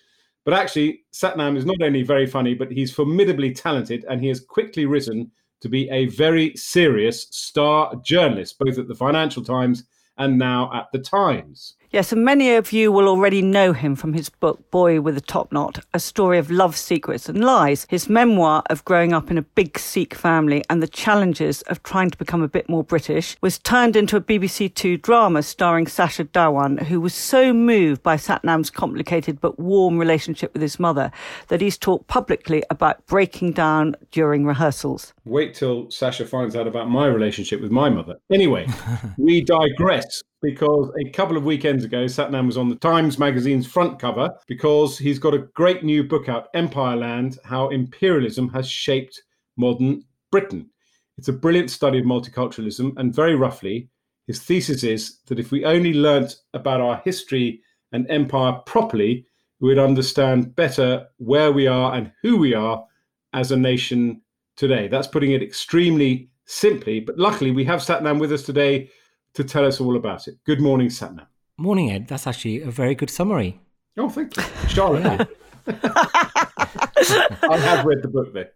But 0.43 0.55
actually, 0.55 1.03
Sathnam 1.13 1.55
is 1.55 1.65
not 1.65 1.79
only 1.84 2.01
very 2.01 2.25
funny, 2.25 2.55
but 2.55 2.72
he's 2.72 2.91
formidably 2.91 3.53
talented, 3.53 4.05
and 4.10 4.19
he 4.19 4.27
has 4.27 4.39
quickly 4.39 4.88
risen 4.88 5.31
to 5.62 5.69
be 5.69 5.88
a 5.91 6.07
very 6.07 6.55
serious 6.55 7.27
star 7.29 7.93
journalist, 8.03 8.57
both 8.57 8.79
at 8.79 8.88
the 8.88 8.96
Financial 8.96 9.43
Times 9.43 9.84
and 10.17 10.36
now 10.36 10.72
at 10.74 10.88
the 10.91 11.00
Times. 11.00 11.75
Yes, 11.89 12.12
and 12.12 12.25
many 12.25 12.53
of 12.53 12.74
you 12.74 12.91
will 12.91 13.08
already 13.08 13.41
know 13.41 13.72
him 13.72 13.96
from 13.96 14.12
his 14.12 14.27
book 14.27 14.70
Boy 14.72 15.00
with 15.00 15.15
a 15.15 15.22
Top 15.22 15.53
Knot, 15.53 15.86
a 15.94 16.01
story 16.01 16.38
of 16.38 16.51
love, 16.51 16.75
secrets, 16.75 17.29
and 17.29 17.41
lies, 17.41 17.88
his 17.89 18.10
memoir 18.10 18.62
of 18.70 18.84
growing 18.84 19.13
up 19.13 19.32
in 19.32 19.38
a 19.38 19.41
big 19.41 19.79
Sikh 19.79 20.13
family 20.13 20.65
and 20.70 20.84
the 20.84 20.88
challenges 20.89 21.62
of 21.63 21.82
trying 21.84 22.10
to 22.10 22.17
become 22.17 22.44
a 22.44 22.50
bit 22.50 22.67
more 22.67 22.84
British, 22.84 23.38
was 23.39 23.58
turned 23.58 23.96
into 23.96 24.17
a 24.17 24.22
BBC 24.22 24.74
Two 24.75 24.98
drama 24.98 25.41
starring 25.41 25.88
Sacha 25.88 26.25
Dhawan, 26.25 26.84
who 26.84 27.00
was 27.00 27.13
so 27.13 27.53
moved 27.53 28.03
by 28.03 28.17
Sathnam's 28.17 28.70
complicated 28.70 29.39
but 29.39 29.58
warm 29.58 29.98
relationship 29.98 30.51
with 30.51 30.62
his 30.62 30.82
mother 30.82 31.10
that 31.48 31.62
he's 31.62 31.77
talked 31.77 32.08
publicly 32.08 32.65
about 32.70 33.06
breaking 33.06 33.53
down 33.53 33.96
during 34.12 34.46
rehearsals. 34.46 35.13
Wait 35.24 35.53
till 35.53 35.89
Sasha 35.89 36.25
finds 36.25 36.53
out 36.53 36.67
about 36.67 36.89
my 36.89 37.08
relationship 37.08 37.62
with 37.62 37.72
my 37.72 37.89
mother. 37.89 38.15
Anyway, 38.29 38.67
we 39.17 39.41
digress 39.41 40.22
because 40.41 40.91
a 41.00 41.10
couple 41.12 41.38
of 41.38 41.44
weekends 41.44 41.84
ago, 41.84 42.06
Sathnam 42.06 42.46
was 42.46 42.58
on 42.58 42.70
the 42.70 42.75
Times 42.75 43.17
Magazine's 43.17 43.67
front 43.67 44.00
cover 44.00 44.29
because 44.48 44.98
he's 44.98 45.20
got 45.20 45.34
a 45.34 45.48
great 45.56 45.84
new 45.84 46.03
book 46.03 46.29
out, 46.29 46.48
Empire 46.53 46.96
Land 46.96 47.38
How 47.44 47.70
Imperialism 47.70 48.50
Has 48.50 48.70
Shaped 48.70 49.22
Modern 49.58 50.03
Britain. 50.32 50.70
It's 51.17 51.29
a 51.29 51.34
brilliant 51.34 51.72
study 51.72 52.00
of 52.00 52.06
multiculturalism, 52.06 52.94
and 52.98 53.13
very 53.13 53.36
roughly, 53.36 53.89
his 54.27 54.39
thesis 54.39 54.84
is 54.84 55.20
that 55.27 55.39
if 55.39 55.51
we 55.51 55.65
only 55.65 55.94
learnt 55.94 56.36
about 56.53 56.82
our 56.82 57.01
history 57.03 57.62
and 57.91 58.10
empire 58.10 58.53
properly, 58.65 59.25
we 59.60 59.70
would 59.70 59.79
understand 59.79 60.56
better 60.56 61.08
where 61.17 61.51
we 61.51 61.65
are 61.65 61.96
and 61.96 62.12
who 62.22 62.38
we 62.38 62.53
are 62.53 62.86
as 63.34 63.51
a 63.51 63.58
nation 63.58 64.22
today. 64.56 64.88
That's 64.88 65.08
putting 65.08 65.32
it 65.32 65.41
extremely 65.41 66.29
simply, 66.46 67.00
but 67.00 67.17
luckily 67.17 67.51
we 67.51 67.65
have 67.65 67.79
Sathnam 67.79 68.20
with 68.20 68.32
us 68.32 68.44
today 68.44 68.89
to 69.38 69.44
tell 69.44 69.65
us 69.65 69.79
all 69.79 69.96
about 69.96 70.27
it. 70.27 70.36
Good 70.46 70.60
morning, 70.60 70.88
Sathnam. 70.88 71.27
Morning, 71.58 71.91
Ed. 71.91 72.08
That's 72.08 72.25
actually 72.25 72.62
a 72.62 72.72
very 72.72 72.96
good 72.96 73.12
summary. 73.12 73.60
Oh, 73.96 74.10
thank 74.10 74.36
you. 74.36 74.44
Charlotte. 74.67 75.29
I 75.67 77.58
have 77.60 77.86
read 77.86 78.01
the 78.01 78.08
book 78.08 78.34
there. 78.34 78.51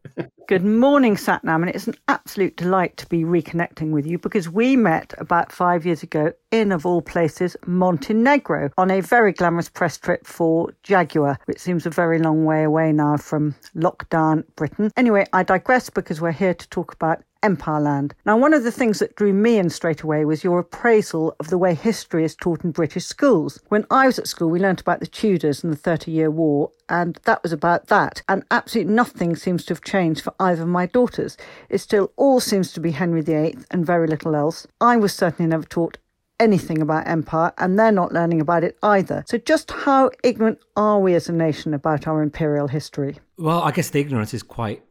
Good 0.48 0.66
morning, 0.66 1.16
Sathnam, 1.16 1.62
and 1.62 1.70
it's 1.70 1.86
an 1.86 1.94
absolute 2.08 2.58
delight 2.58 2.98
to 2.98 3.06
be 3.06 3.24
reconnecting 3.24 3.92
with 3.92 4.08
you 4.08 4.18
because 4.18 4.50
we 4.50 4.76
met 4.76 5.14
about 5.20 5.52
five 5.52 5.86
years 5.86 6.02
ago 6.02 6.34
in, 6.50 6.72
of 6.72 6.84
all 6.84 7.04
places, 7.04 7.56
Montenegro 7.68 8.72
on 8.78 8.90
a 8.90 9.02
very 9.02 9.34
glamorous 9.34 9.70
press 9.70 10.00
trip 10.00 10.26
for 10.26 10.74
Jaguar, 10.82 11.38
which 11.46 11.60
seems 11.60 11.86
a 11.86 11.92
very 11.92 12.18
long 12.18 12.44
way 12.46 12.64
away 12.64 12.92
now 12.92 13.18
from 13.18 13.54
lockdown 13.76 14.44
Britain. 14.56 14.92
Anyway, 14.98 15.28
I 15.32 15.44
digress 15.44 15.92
because 15.92 16.20
we're 16.20 16.32
here 16.32 16.56
to 16.56 16.70
talk 16.70 16.94
about 16.94 17.24
Empire 17.44 17.80
Land. 17.80 18.14
Now, 18.26 18.38
one 18.38 18.54
of 18.54 18.64
the 18.64 18.72
things 18.72 19.00
that 19.00 19.16
drew 19.16 19.34
me 19.34 19.58
in 19.58 19.70
straight 19.70 20.02
away 20.02 20.26
was 20.26 20.44
your 20.44 20.60
appraisal 20.60 21.36
of 21.40 21.50
the 21.50 21.58
way 21.58 21.74
history 21.74 22.24
is 22.24 22.36
taught 22.36 22.64
in 22.64 22.72
British 22.72 23.06
schools. 23.06 23.60
When 23.70 23.86
I 23.90 24.06
was 24.06 24.20
at 24.20 24.28
school, 24.28 24.50
we 24.50 24.60
learnt 24.60 24.82
about 24.82 25.00
the 25.00 25.08
Tudors 25.08 25.64
and 25.64 25.74
the 25.74 25.78
Thirty 25.78 26.12
Year 26.12 26.32
War, 26.32 26.72
and 26.90 27.20
that 27.24 27.42
was 27.44 27.52
about 27.52 27.88
that. 27.88 28.22
And 28.30 28.44
absolutely 28.52 28.94
nothing 28.94 29.36
seems 29.36 29.66
to 29.66 29.74
have 29.74 29.84
changed 29.84 30.22
for 30.22 30.34
either 30.40 30.64
of 30.64 30.68
my 30.68 30.86
daughters. 30.86 31.38
It 31.70 31.80
still 31.80 32.12
all 32.16 32.40
seems 32.40 32.72
to 32.74 32.80
be 32.80 32.92
Henry 32.92 33.22
VIII 33.22 33.58
and 33.72 33.86
very 33.86 34.08
little 34.08 34.36
else. 34.36 34.68
I 34.80 34.98
was 34.98 35.14
certainly 35.14 35.50
never 35.50 35.66
taught 35.66 35.98
anything 36.42 36.82
about 36.82 37.08
empire, 37.08 37.54
and 37.58 37.78
they're 37.78 37.92
not 37.92 38.12
learning 38.12 38.42
about 38.42 38.64
it 38.64 38.78
either. 38.84 39.24
So, 39.28 39.38
just 39.38 39.72
how 39.72 40.10
ignorant 40.24 40.60
are 40.76 41.00
we 41.00 41.14
as 41.14 41.30
a 41.30 41.34
nation 41.34 41.74
about 41.74 42.08
our 42.08 42.22
imperial 42.22 42.68
history? 42.68 43.20
Well, 43.38 43.62
I 43.62 43.72
guess 43.72 43.90
the 43.90 44.00
ignorance 44.00 44.34
is 44.34 44.44
quite 44.44 44.84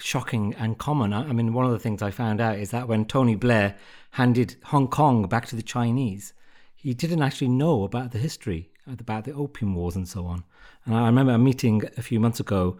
shocking 0.00 0.54
and 0.54 0.78
common. 0.78 1.12
I 1.12 1.32
mean, 1.32 1.52
one 1.52 1.66
of 1.66 1.72
the 1.72 1.78
things 1.78 2.02
I 2.02 2.10
found 2.10 2.40
out 2.40 2.58
is 2.58 2.70
that 2.70 2.88
when 2.88 3.04
Tony 3.04 3.34
Blair 3.34 3.76
handed 4.12 4.56
Hong 4.64 4.88
Kong 4.88 5.26
back 5.26 5.46
to 5.46 5.56
the 5.56 5.62
Chinese, 5.62 6.32
he 6.74 6.94
didn't 6.94 7.22
actually 7.22 7.48
know 7.48 7.84
about 7.84 8.12
the 8.12 8.18
history, 8.18 8.70
about 8.86 9.24
the 9.24 9.32
Opium 9.32 9.74
Wars 9.74 9.96
and 9.96 10.08
so 10.08 10.26
on. 10.26 10.44
And 10.84 10.94
I 10.94 11.06
remember 11.06 11.32
a 11.32 11.38
meeting 11.38 11.82
a 11.96 12.02
few 12.02 12.20
months 12.20 12.40
ago, 12.40 12.78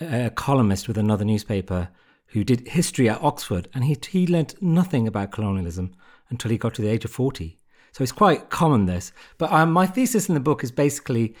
a 0.00 0.30
columnist 0.30 0.88
with 0.88 0.96
another 0.96 1.24
newspaper 1.24 1.88
who 2.28 2.44
did 2.44 2.68
history 2.68 3.08
at 3.08 3.20
Oxford, 3.22 3.68
and 3.74 3.84
he, 3.84 3.96
he 4.08 4.26
learnt 4.26 4.60
nothing 4.62 5.06
about 5.08 5.32
colonialism 5.32 5.92
until 6.30 6.50
he 6.50 6.58
got 6.58 6.74
to 6.74 6.82
the 6.82 6.88
age 6.88 7.04
of 7.04 7.10
40. 7.10 7.58
So 7.92 8.02
it's 8.02 8.12
quite 8.12 8.50
common, 8.50 8.86
this. 8.86 9.12
But 9.36 9.52
um, 9.52 9.72
my 9.72 9.86
thesis 9.86 10.28
in 10.28 10.34
the 10.34 10.40
book 10.40 10.62
is 10.62 10.70
basically 10.70 11.34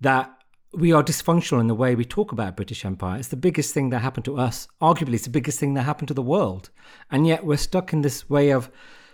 that 0.00 0.35
we 0.76 0.92
are 0.92 1.02
dysfunctional 1.02 1.60
in 1.60 1.68
the 1.68 1.74
way 1.74 1.94
we 1.94 2.04
talk 2.04 2.32
about 2.32 2.54
British 2.54 2.84
Empire. 2.84 3.18
It's 3.18 3.28
the 3.28 3.36
biggest 3.36 3.72
thing 3.72 3.88
that 3.90 4.00
happened 4.00 4.26
to 4.26 4.38
us. 4.38 4.68
Arguably, 4.82 5.14
it's 5.14 5.24
the 5.24 5.30
biggest 5.30 5.58
thing 5.58 5.72
that 5.72 5.84
happened 5.84 6.08
to 6.08 6.14
the 6.14 6.20
world. 6.20 6.68
And 7.10 7.26
yet 7.26 7.46
we're 7.46 7.56
stuck 7.56 7.94
in 7.94 8.02
this 8.02 8.28
way 8.28 8.50
of 8.50 8.70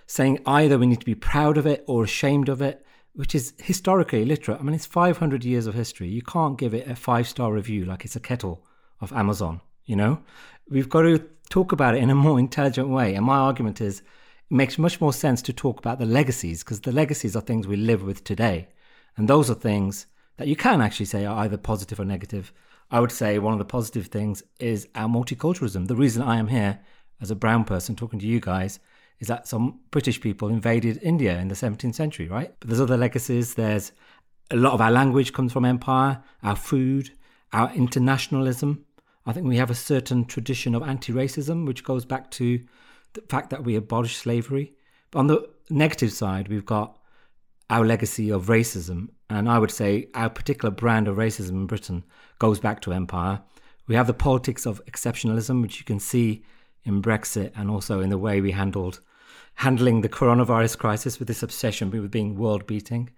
saying 0.09 0.40
either 0.45 0.76
we 0.76 0.88
need 0.88 0.99
to 0.99 1.07
be 1.07 1.14
proud 1.14 1.57
of 1.57 1.64
it 1.64 1.85
or 1.87 2.02
ashamed 2.02 2.49
of 2.49 2.61
it, 2.61 2.85
which 3.14 3.33
is 3.33 3.54
historically 3.62 4.23
illiterate. 4.23 4.59
I 4.59 4.64
mean, 4.64 4.75
it's 4.75 4.87
500 4.87 5.45
years 5.45 5.69
of 5.69 5.75
history. 5.75 6.09
You 6.09 6.23
can't 6.23 6.59
give 6.59 6.75
it 6.75 6.88
a 6.88 6.97
five 6.97 7.28
star 7.28 7.52
review 7.52 7.85
like 7.85 8.04
it's 8.04 8.16
a 8.16 8.21
kettle 8.21 8.66
of 9.00 9.12
Amazon, 9.12 9.61
you 9.85 9.95
know? 9.95 10.21
We've 10.69 10.88
got 10.88 11.02
to 11.02 11.25
talk 11.49 11.71
about 11.71 11.95
it 11.95 12.02
in 12.02 12.11
a 12.11 12.14
more 12.16 12.40
intelligent 12.40 12.88
way. 12.88 13.14
And 13.14 13.25
my 13.25 13.37
argument 13.37 13.81
is 13.81 14.00
it 14.00 14.04
makes 14.50 14.78
much 14.78 15.00
more 15.00 15.12
sense 15.12 15.40
to 15.42 15.52
talk 15.52 15.78
about 15.78 16.00
the 16.00 16.07
legacies 16.07 16.64
because 16.64 16.81
the 16.81 16.90
legacies 16.90 17.37
are 17.37 17.40
things 17.40 17.69
we 17.69 17.76
live 17.76 18.02
with 18.02 18.25
today. 18.25 18.66
And 19.16 19.28
those 19.28 19.49
are 19.49 19.54
things 19.54 20.07
that 20.36 20.48
you 20.48 20.56
can 20.56 20.80
actually 20.80 21.06
say 21.06 21.24
are 21.24 21.38
either 21.44 21.56
positive 21.56 22.00
or 22.00 22.04
negative. 22.04 22.52
I 22.90 23.00
would 23.00 23.12
say 23.12 23.38
one 23.38 23.52
of 23.52 23.58
the 23.58 23.64
positive 23.64 24.06
things 24.06 24.42
is 24.58 24.88
our 24.94 25.08
multiculturalism. 25.08 25.88
The 25.88 25.96
reason 25.96 26.22
I 26.22 26.36
am 26.36 26.48
here 26.48 26.80
as 27.20 27.30
a 27.30 27.36
brown 27.36 27.64
person 27.64 27.96
talking 27.96 28.18
to 28.18 28.26
you 28.26 28.40
guys 28.40 28.78
is 29.20 29.28
that 29.28 29.46
some 29.46 29.80
British 29.90 30.20
people 30.20 30.48
invaded 30.48 30.98
India 31.02 31.38
in 31.38 31.48
the 31.48 31.54
17th 31.54 31.94
century, 31.94 32.28
right? 32.28 32.52
But 32.58 32.68
there's 32.68 32.80
other 32.80 32.96
legacies. 32.96 33.54
There's 33.54 33.92
a 34.50 34.56
lot 34.56 34.72
of 34.72 34.80
our 34.80 34.90
language 34.90 35.32
comes 35.32 35.52
from 35.52 35.64
empire, 35.64 36.22
our 36.42 36.56
food, 36.56 37.10
our 37.52 37.72
internationalism. 37.72 38.84
I 39.24 39.32
think 39.32 39.46
we 39.46 39.56
have 39.58 39.70
a 39.70 39.74
certain 39.74 40.24
tradition 40.24 40.74
of 40.74 40.82
anti 40.82 41.12
racism, 41.12 41.66
which 41.66 41.84
goes 41.84 42.04
back 42.04 42.30
to 42.32 42.60
the 43.12 43.22
fact 43.28 43.50
that 43.50 43.64
we 43.64 43.76
abolished 43.76 44.18
slavery. 44.18 44.74
But 45.10 45.20
on 45.20 45.26
the 45.28 45.48
negative 45.70 46.12
side, 46.12 46.48
we've 46.48 46.66
got 46.66 46.98
our 47.72 47.86
legacy 47.86 48.30
of 48.30 48.46
racism. 48.46 49.08
And 49.30 49.48
I 49.48 49.58
would 49.58 49.70
say 49.70 50.08
our 50.14 50.28
particular 50.28 50.70
brand 50.70 51.08
of 51.08 51.16
racism 51.16 51.52
in 51.52 51.66
Britain 51.66 52.04
goes 52.38 52.60
back 52.60 52.82
to 52.82 52.92
empire. 52.92 53.40
We 53.86 53.94
have 53.94 54.06
the 54.06 54.14
politics 54.14 54.66
of 54.66 54.84
exceptionalism, 54.84 55.62
which 55.62 55.78
you 55.78 55.86
can 55.86 55.98
see 55.98 56.44
in 56.84 57.00
Brexit 57.00 57.50
and 57.56 57.70
also 57.70 58.00
in 58.00 58.10
the 58.10 58.18
way 58.18 58.42
we 58.42 58.52
handled 58.52 59.00
handling 59.56 60.02
the 60.02 60.08
coronavirus 60.08 60.78
crisis 60.78 61.18
with 61.18 61.28
this 61.28 61.42
obsession 61.42 61.90
with 61.90 62.10
being 62.10 62.36
world 62.36 62.66
beating. 62.66 63.08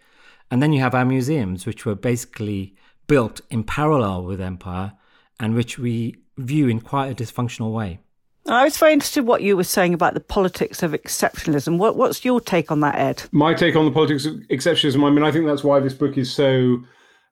And 0.50 0.62
then 0.62 0.72
you 0.72 0.80
have 0.80 0.94
our 0.94 1.04
museums, 1.04 1.66
which 1.66 1.84
were 1.84 1.96
basically 1.96 2.76
built 3.08 3.40
in 3.50 3.64
parallel 3.64 4.24
with 4.24 4.40
empire 4.40 4.92
and 5.40 5.54
which 5.54 5.78
we 5.78 6.16
view 6.38 6.68
in 6.68 6.80
quite 6.80 7.10
a 7.10 7.14
dysfunctional 7.14 7.72
way. 7.72 8.00
I 8.46 8.64
was 8.64 8.76
very 8.76 8.92
interested 8.92 9.24
what 9.24 9.42
you 9.42 9.56
were 9.56 9.64
saying 9.64 9.94
about 9.94 10.14
the 10.14 10.20
politics 10.20 10.82
of 10.82 10.92
exceptionalism. 10.92 11.78
What, 11.78 11.96
what's 11.96 12.24
your 12.24 12.40
take 12.40 12.70
on 12.70 12.80
that, 12.80 12.96
Ed? 12.96 13.22
My 13.32 13.54
take 13.54 13.74
on 13.74 13.86
the 13.86 13.90
politics 13.90 14.26
of 14.26 14.34
exceptionalism. 14.50 15.04
I 15.04 15.10
mean, 15.10 15.24
I 15.24 15.32
think 15.32 15.46
that's 15.46 15.64
why 15.64 15.80
this 15.80 15.94
book 15.94 16.18
is 16.18 16.32
so 16.32 16.82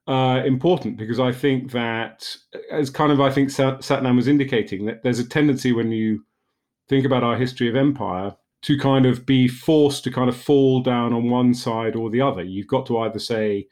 uh, 0.08 0.42
important 0.44 0.96
because 0.96 1.20
I 1.20 1.30
think 1.32 1.70
that, 1.72 2.34
as 2.70 2.88
kind 2.88 3.12
of 3.12 3.20
I 3.20 3.30
think 3.30 3.50
Sathnam 3.50 4.16
was 4.16 4.26
indicating, 4.26 4.86
that 4.86 5.02
there's 5.02 5.18
a 5.18 5.28
tendency 5.28 5.72
when 5.72 5.92
you 5.92 6.24
think 6.88 7.04
about 7.04 7.22
our 7.22 7.36
history 7.36 7.68
of 7.68 7.76
empire 7.76 8.34
to 8.62 8.78
kind 8.78 9.06
of 9.06 9.26
be 9.26 9.48
forced 9.48 10.04
to 10.04 10.10
kind 10.10 10.28
of 10.28 10.36
fall 10.36 10.82
down 10.82 11.12
on 11.12 11.28
one 11.28 11.52
side 11.52 11.96
or 11.96 12.10
the 12.10 12.20
other. 12.20 12.42
You've 12.42 12.68
got 12.68 12.86
to 12.86 12.98
either 12.98 13.18
say 13.18 13.66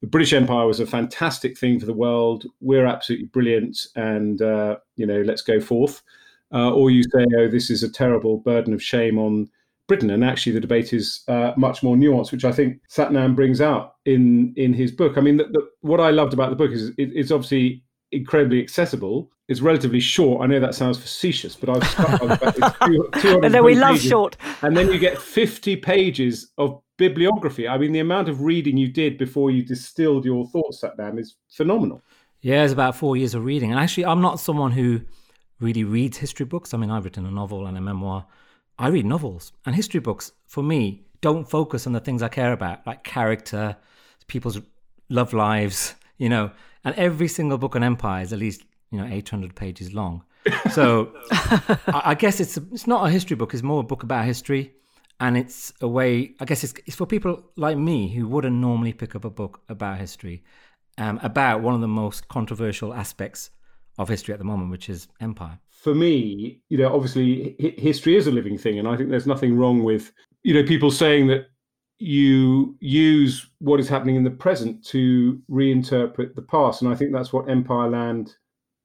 the 0.00 0.06
British 0.06 0.32
Empire 0.32 0.66
was 0.66 0.80
a 0.80 0.86
fantastic 0.86 1.58
thing 1.58 1.80
for 1.80 1.86
the 1.86 1.92
world, 1.92 2.44
we're 2.60 2.86
absolutely 2.86 3.26
brilliant, 3.26 3.86
and 3.96 4.40
uh, 4.42 4.76
you 4.96 5.06
know 5.06 5.22
let's 5.22 5.42
go 5.42 5.60
forth, 5.60 6.02
uh, 6.52 6.72
or 6.72 6.90
you 6.90 7.02
say 7.02 7.24
oh 7.38 7.48
this 7.48 7.70
is 7.70 7.82
a 7.82 7.90
terrible 7.90 8.38
burden 8.38 8.72
of 8.72 8.82
shame 8.82 9.18
on 9.18 9.48
Britain. 9.88 10.10
And 10.10 10.22
actually, 10.22 10.52
the 10.52 10.60
debate 10.60 10.92
is 10.92 11.24
uh, 11.28 11.52
much 11.56 11.82
more 11.82 11.96
nuanced, 11.96 12.30
which 12.30 12.44
I 12.44 12.52
think 12.52 12.80
Sathnam 12.88 13.34
brings 13.34 13.60
out 13.60 13.96
in 14.04 14.52
in 14.56 14.72
his 14.72 14.92
book. 14.92 15.16
I 15.16 15.20
mean, 15.20 15.38
the, 15.38 15.44
the, 15.44 15.68
what 15.80 15.98
I 15.98 16.10
loved 16.10 16.34
about 16.34 16.50
the 16.50 16.56
book 16.56 16.70
is 16.70 16.90
it, 16.90 17.10
it's 17.14 17.32
obviously 17.32 17.82
incredibly 18.12 18.62
accessible. 18.62 19.30
It's 19.48 19.62
relatively 19.62 20.00
short. 20.00 20.42
I 20.42 20.46
know 20.46 20.60
that 20.60 20.74
sounds 20.74 20.98
facetious, 20.98 21.56
but 21.56 21.70
I 21.70 21.72
was 21.72 21.88
struck 21.88 22.20
by 22.20 22.26
the 22.26 22.36
fact 22.36 23.24
And 23.24 23.54
then 23.54 23.64
we 23.64 23.74
love 23.74 23.96
pages, 23.96 24.08
short. 24.08 24.36
And 24.60 24.76
then 24.76 24.92
you 24.92 24.98
get 24.98 25.18
50 25.18 25.76
pages 25.76 26.52
of 26.58 26.82
bibliography. 26.98 27.66
I 27.66 27.78
mean, 27.78 27.92
the 27.92 28.00
amount 28.00 28.28
of 28.28 28.42
reading 28.42 28.76
you 28.76 28.88
did 28.88 29.16
before 29.16 29.50
you 29.50 29.62
distilled 29.62 30.26
your 30.26 30.46
thoughts, 30.48 30.82
Sathnam, 30.82 31.18
is 31.18 31.36
phenomenal. 31.48 32.02
Yeah, 32.42 32.62
it's 32.62 32.74
about 32.74 32.94
four 32.94 33.16
years 33.16 33.34
of 33.34 33.42
reading. 33.42 33.70
And 33.70 33.80
actually, 33.80 34.04
I'm 34.04 34.20
not 34.20 34.38
someone 34.38 34.72
who 34.72 35.00
really 35.60 35.84
reads 35.84 36.18
history 36.18 36.46
books. 36.46 36.72
I 36.72 36.76
mean, 36.76 36.90
I've 36.90 37.04
written 37.04 37.26
a 37.26 37.30
novel 37.30 37.66
and 37.66 37.76
a 37.76 37.80
memoir. 37.80 38.26
I 38.78 38.88
read 38.88 39.06
novels. 39.06 39.52
And 39.66 39.74
history 39.74 40.00
books, 40.00 40.32
for 40.46 40.62
me, 40.62 41.04
don't 41.20 41.48
focus 41.48 41.86
on 41.86 41.92
the 41.92 42.00
things 42.00 42.22
I 42.22 42.28
care 42.28 42.52
about, 42.52 42.86
like 42.86 43.02
character, 43.02 43.76
people's 44.28 44.60
love 45.08 45.32
lives, 45.32 45.94
you 46.18 46.28
know. 46.28 46.50
And 46.84 46.94
every 46.94 47.28
single 47.28 47.58
book 47.58 47.76
on 47.76 47.82
empire 47.82 48.22
is 48.22 48.32
at 48.32 48.38
least, 48.38 48.62
you 48.90 48.98
know, 48.98 49.06
800 49.06 49.54
pages 49.54 49.92
long. 49.92 50.24
So 50.72 51.12
I 51.88 52.14
guess 52.14 52.40
it's 52.40 52.56
it's 52.56 52.86
not 52.86 53.06
a 53.06 53.10
history 53.10 53.36
book. 53.36 53.52
It's 53.52 53.62
more 53.62 53.80
a 53.80 53.82
book 53.82 54.02
about 54.02 54.24
history, 54.24 54.72
and 55.20 55.36
it's 55.36 55.74
a 55.82 55.88
way. 55.88 56.34
I 56.40 56.46
guess 56.46 56.64
it's, 56.64 56.72
it's 56.86 56.96
for 56.96 57.06
people 57.06 57.44
like 57.56 57.76
me 57.76 58.08
who 58.14 58.26
wouldn't 58.26 58.56
normally 58.56 58.94
pick 58.94 59.14
up 59.14 59.26
a 59.26 59.30
book 59.30 59.60
about 59.68 59.98
history, 59.98 60.42
um, 60.96 61.18
about 61.22 61.60
one 61.60 61.74
of 61.74 61.82
the 61.82 61.88
most 61.88 62.28
controversial 62.28 62.94
aspects 62.94 63.50
of 63.98 64.08
history 64.08 64.32
at 64.32 64.38
the 64.38 64.44
moment, 64.44 64.70
which 64.70 64.88
is 64.88 65.08
empire. 65.20 65.58
For 65.68 65.94
me, 65.94 66.60
you 66.68 66.78
know, 66.78 66.94
obviously 66.94 67.56
history 67.78 68.16
is 68.16 68.26
a 68.26 68.30
living 68.30 68.58
thing, 68.58 68.78
and 68.78 68.88
I 68.88 68.96
think 68.96 69.10
there's 69.10 69.26
nothing 69.26 69.56
wrong 69.56 69.84
with 69.84 70.12
you 70.42 70.54
know 70.54 70.62
people 70.62 70.90
saying 70.90 71.26
that 71.28 71.48
you 71.98 72.76
use 72.80 73.50
what 73.58 73.80
is 73.80 73.88
happening 73.88 74.16
in 74.16 74.24
the 74.24 74.30
present 74.30 74.84
to 74.84 75.40
reinterpret 75.50 76.34
the 76.34 76.42
past. 76.42 76.82
And 76.82 76.90
I 76.90 76.94
think 76.94 77.12
that's 77.12 77.32
what 77.32 77.50
Empire 77.50 77.90
Land 77.90 78.36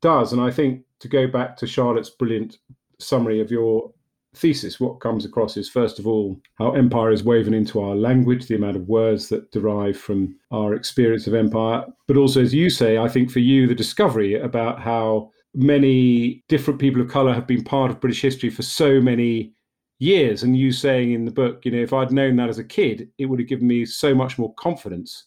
does. 0.01 0.33
And 0.33 0.41
I 0.41 0.49
think 0.49 0.83
to 0.99 1.07
go 1.07 1.27
back 1.27 1.55
to 1.57 1.67
Charlotte's 1.67 2.09
brilliant 2.09 2.57
summary 2.99 3.39
of 3.39 3.51
your 3.51 3.92
thesis, 4.35 4.79
what 4.79 4.99
comes 4.99 5.25
across 5.25 5.57
is 5.57 5.69
first 5.69 5.99
of 5.99 6.07
all 6.07 6.39
how 6.55 6.71
empire 6.71 7.11
is 7.11 7.23
woven 7.23 7.53
into 7.53 7.81
our 7.81 7.95
language, 7.95 8.47
the 8.47 8.55
amount 8.55 8.75
of 8.75 8.87
words 8.87 9.29
that 9.29 9.51
derive 9.51 9.97
from 9.97 10.35
our 10.51 10.73
experience 10.73 11.27
of 11.27 11.33
empire. 11.33 11.85
But 12.07 12.17
also, 12.17 12.41
as 12.41 12.53
you 12.53 12.69
say, 12.69 12.97
I 12.97 13.07
think 13.07 13.31
for 13.31 13.39
you, 13.39 13.67
the 13.67 13.75
discovery 13.75 14.35
about 14.35 14.81
how 14.81 15.31
many 15.53 16.43
different 16.49 16.79
people 16.79 17.01
of 17.01 17.09
color 17.09 17.33
have 17.33 17.47
been 17.47 17.63
part 17.63 17.91
of 17.91 18.01
British 18.01 18.21
history 18.21 18.49
for 18.49 18.63
so 18.63 18.99
many 18.99 19.53
years. 19.99 20.43
And 20.43 20.57
you 20.57 20.71
saying 20.71 21.11
in 21.11 21.25
the 21.25 21.31
book, 21.31 21.63
you 21.65 21.71
know, 21.71 21.81
if 21.81 21.93
I'd 21.93 22.11
known 22.11 22.35
that 22.37 22.49
as 22.49 22.57
a 22.57 22.63
kid, 22.63 23.09
it 23.17 23.25
would 23.25 23.39
have 23.39 23.47
given 23.47 23.67
me 23.67 23.85
so 23.85 24.15
much 24.15 24.37
more 24.37 24.53
confidence 24.55 25.25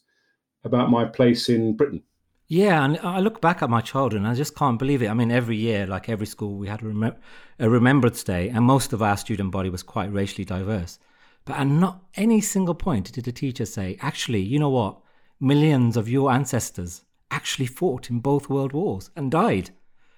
about 0.63 0.89
my 0.89 1.05
place 1.05 1.49
in 1.49 1.75
Britain. 1.77 2.03
Yeah, 2.49 2.85
and 2.85 2.97
I 2.99 3.19
look 3.19 3.41
back 3.41 3.61
at 3.61 3.69
my 3.69 3.81
childhood 3.81 4.21
and 4.21 4.27
I 4.27 4.33
just 4.33 4.55
can't 4.55 4.79
believe 4.79 5.01
it. 5.01 5.09
I 5.09 5.13
mean, 5.13 5.31
every 5.31 5.57
year, 5.57 5.85
like 5.85 6.07
every 6.07 6.25
school, 6.25 6.55
we 6.55 6.69
had 6.69 6.81
a, 6.81 7.15
a 7.59 7.69
Remembrance 7.69 8.23
Day, 8.23 8.47
and 8.47 8.63
most 8.63 8.93
of 8.93 9.01
our 9.01 9.17
student 9.17 9.51
body 9.51 9.69
was 9.69 9.83
quite 9.83 10.13
racially 10.13 10.45
diverse. 10.45 10.97
But 11.43 11.57
at 11.57 11.67
not 11.67 12.05
any 12.15 12.39
single 12.39 12.73
point 12.73 13.11
did 13.11 13.27
a 13.27 13.33
teacher 13.33 13.65
say, 13.65 13.97
actually, 13.99 14.39
you 14.39 14.59
know 14.59 14.69
what? 14.69 15.01
Millions 15.41 15.97
of 15.97 16.07
your 16.07 16.31
ancestors 16.31 17.03
actually 17.31 17.65
fought 17.65 18.09
in 18.09 18.19
both 18.19 18.49
world 18.49 18.71
wars 18.71 19.09
and 19.17 19.29
died 19.29 19.71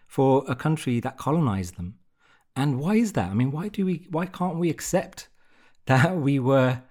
for 0.05 0.43
a 0.47 0.55
country 0.55 0.99
that 0.99 1.17
colonized 1.17 1.77
them. 1.77 1.95
And 2.55 2.79
why 2.79 2.95
is 2.95 3.13
that? 3.13 3.31
I 3.31 3.33
mean, 3.33 3.51
why 3.51 3.69
do 3.69 3.85
we? 3.87 4.07
Why 4.11 4.27
can't 4.27 4.57
we 4.57 4.69
accept 4.69 5.29
that 5.87 6.15
we 6.15 6.37
were, 6.37 6.83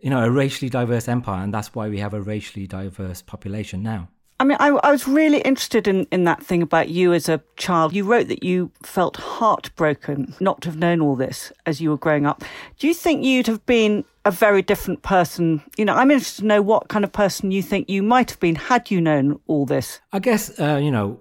you 0.00 0.10
know, 0.10 0.24
a 0.24 0.30
racially 0.30 0.68
diverse 0.68 1.06
empire, 1.06 1.44
and 1.44 1.54
that's 1.54 1.76
why 1.76 1.88
we 1.88 2.00
have 2.00 2.14
a 2.14 2.20
racially 2.20 2.66
diverse 2.66 3.22
population 3.22 3.84
now? 3.84 4.08
I 4.40 4.44
mean, 4.44 4.56
I, 4.58 4.68
I, 4.68 4.90
was 4.90 5.06
really 5.06 5.42
interested 5.42 5.86
in, 5.86 6.06
in 6.10 6.24
that 6.24 6.42
thing 6.42 6.62
about 6.62 6.88
you 6.88 7.12
as 7.12 7.28
a 7.28 7.42
child. 7.58 7.92
You 7.92 8.04
wrote 8.04 8.28
that 8.28 8.42
you 8.42 8.70
felt 8.82 9.18
heartbroken 9.18 10.34
not 10.40 10.62
to 10.62 10.70
have 10.70 10.78
known 10.78 11.02
all 11.02 11.14
this 11.14 11.52
as 11.66 11.82
you 11.82 11.90
were 11.90 11.98
growing 11.98 12.24
up. 12.24 12.42
Do 12.78 12.88
you 12.88 12.94
think 12.94 13.22
you'd 13.22 13.48
have 13.48 13.64
been 13.66 14.02
a 14.24 14.30
very 14.30 14.62
different 14.62 15.02
person? 15.02 15.62
You 15.76 15.84
know, 15.84 15.94
I'm 15.94 16.10
interested 16.10 16.40
to 16.40 16.46
know 16.46 16.62
what 16.62 16.88
kind 16.88 17.04
of 17.04 17.12
person 17.12 17.50
you 17.50 17.62
think 17.62 17.90
you 17.90 18.02
might 18.02 18.30
have 18.30 18.40
been 18.40 18.54
had 18.54 18.90
you 18.90 19.02
known 19.02 19.40
all 19.46 19.66
this. 19.66 20.00
I 20.10 20.20
guess, 20.20 20.58
uh, 20.58 20.80
you 20.82 20.90
know, 20.90 21.20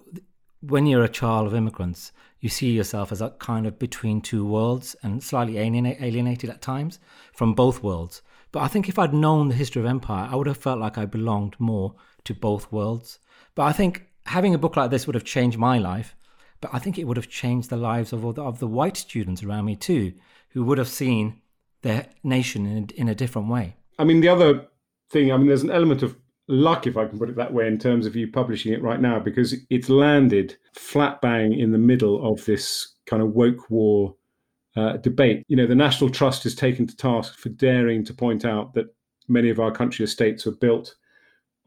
when 0.62 0.86
you're 0.86 1.04
a 1.04 1.10
child 1.10 1.46
of 1.46 1.54
immigrants, 1.54 2.14
you 2.40 2.48
see 2.48 2.72
yourself 2.72 3.12
as 3.12 3.20
a 3.22 3.32
kind 3.32 3.68
of 3.68 3.78
between 3.78 4.22
two 4.22 4.46
worlds 4.46 4.96
and 5.04 5.22
slightly 5.22 5.58
alienated 5.58 6.50
at 6.50 6.62
times 6.62 7.00
from 7.34 7.54
both 7.54 7.84
worlds. 7.84 8.22
But 8.54 8.62
I 8.62 8.70
think 8.70 8.88
if 8.88 8.98
I'd 8.98 9.14
known 9.14 9.50
the 9.50 9.56
history 9.56 9.82
of 9.82 9.86
empire, 9.86 10.30
I 10.32 10.38
would 10.38 10.48
have 10.48 10.58
felt 10.58 10.80
like 10.80 10.98
I 10.98 11.06
belonged 11.06 11.58
more 11.60 11.96
to 12.26 12.34
both 12.34 12.72
worlds. 12.72 13.20
But 13.56 13.64
I 13.64 13.72
think 13.72 14.08
having 14.26 14.54
a 14.54 14.60
book 14.60 14.78
like 14.78 14.92
this 14.92 15.08
would 15.08 15.16
have 15.16 15.24
changed 15.24 15.58
my 15.58 15.78
life. 15.78 16.16
But 16.62 16.72
I 16.74 16.80
think 16.80 16.98
it 16.98 17.06
would 17.06 17.18
have 17.18 17.30
changed 17.30 17.70
the 17.70 17.78
lives 17.78 18.12
of, 18.12 18.22
the, 18.36 18.44
of 18.44 18.60
the 18.60 18.68
white 18.68 18.98
students 18.98 19.44
around 19.44 19.66
me 19.66 19.76
too, 19.76 20.14
who 20.50 20.64
would 20.66 20.78
have 20.78 20.90
seen 20.90 21.42
their 21.82 22.08
nation 22.24 22.66
in 22.66 22.78
a, 22.78 23.02
in 23.02 23.10
a 23.10 23.16
different 23.16 23.48
way. 23.48 23.76
I 23.98 24.04
mean, 24.04 24.20
the 24.20 24.28
other 24.28 24.68
thing, 25.10 25.32
I 25.32 25.38
mean, 25.38 25.48
there's 25.48 25.64
an 25.64 25.72
element 25.72 26.04
of 26.04 26.18
luck, 26.50 26.86
if 26.86 26.98
I 26.98 27.06
can 27.06 27.18
put 27.18 27.30
it 27.30 27.36
that 27.38 27.54
way, 27.54 27.68
in 27.68 27.78
terms 27.78 28.06
of 28.06 28.16
you 28.16 28.30
publishing 28.30 28.74
it 28.74 28.82
right 28.82 29.00
now, 29.00 29.20
because 29.20 29.56
it's 29.70 29.90
landed 29.90 30.58
flat 30.74 31.22
bang 31.22 31.54
in 31.54 31.72
the 31.72 31.78
middle 31.78 32.30
of 32.30 32.44
this 32.46 32.96
kind 33.06 33.22
of 33.22 33.34
woke 33.34 33.70
war 33.70 34.16
uh, 34.76 34.98
debate. 34.98 35.44
You 35.48 35.56
know, 35.56 35.68
the 35.68 35.76
National 35.76 36.10
Trust 36.10 36.46
is 36.46 36.56
taken 36.56 36.88
to 36.88 36.96
task 36.96 37.38
for 37.38 37.50
daring 37.50 38.04
to 38.06 38.14
point 38.14 38.46
out 38.46 38.74
that 38.74 38.88
many 39.28 39.50
of 39.50 39.60
our 39.60 39.72
country 39.72 40.04
estates 40.04 40.46
were 40.46 40.52
built 40.52 40.96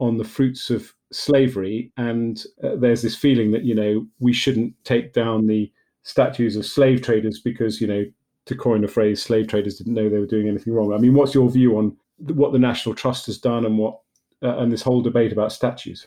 on 0.03 0.19
the 0.19 0.25
fruits 0.25 0.71
of 0.71 0.93
slavery, 1.13 1.93
and 1.97 2.45
uh, 2.63 2.77
there's 2.77 3.03
this 3.03 3.17
feeling 3.17 3.51
that 3.53 3.65
you 3.65 3.75
know 3.75 4.07
we 4.19 4.33
shouldn't 4.33 4.75
take 4.85 5.13
down 5.13 5.47
the 5.47 5.71
statues 6.03 6.57
of 6.57 6.67
slave 6.67 7.03
traders 7.03 7.41
because 7.41 7.81
you 7.81 7.87
know, 7.87 8.05
to 8.47 8.57
coin 8.57 8.85
a 8.85 8.89
phrase, 8.89 9.23
slave 9.23 9.47
traders 9.47 9.79
didn't 9.79 9.95
know 9.95 10.09
they 10.09 10.19
were 10.19 10.27
doing 10.27 10.49
anything 10.49 10.73
wrong. 10.73 10.93
I 10.93 10.99
mean, 10.99 11.15
what's 11.15 11.35
your 11.35 11.49
view 11.51 11.79
on 11.79 11.97
what 12.19 12.53
the 12.53 12.59
National 12.59 12.95
Trust 12.95 13.27
has 13.27 13.39
done 13.39 13.65
and 13.65 13.79
what 13.79 14.01
uh, 14.43 14.59
and 14.59 14.73
this 14.73 14.83
whole 14.83 15.03
debate 15.03 15.33
about 15.33 15.53
statues. 15.53 16.07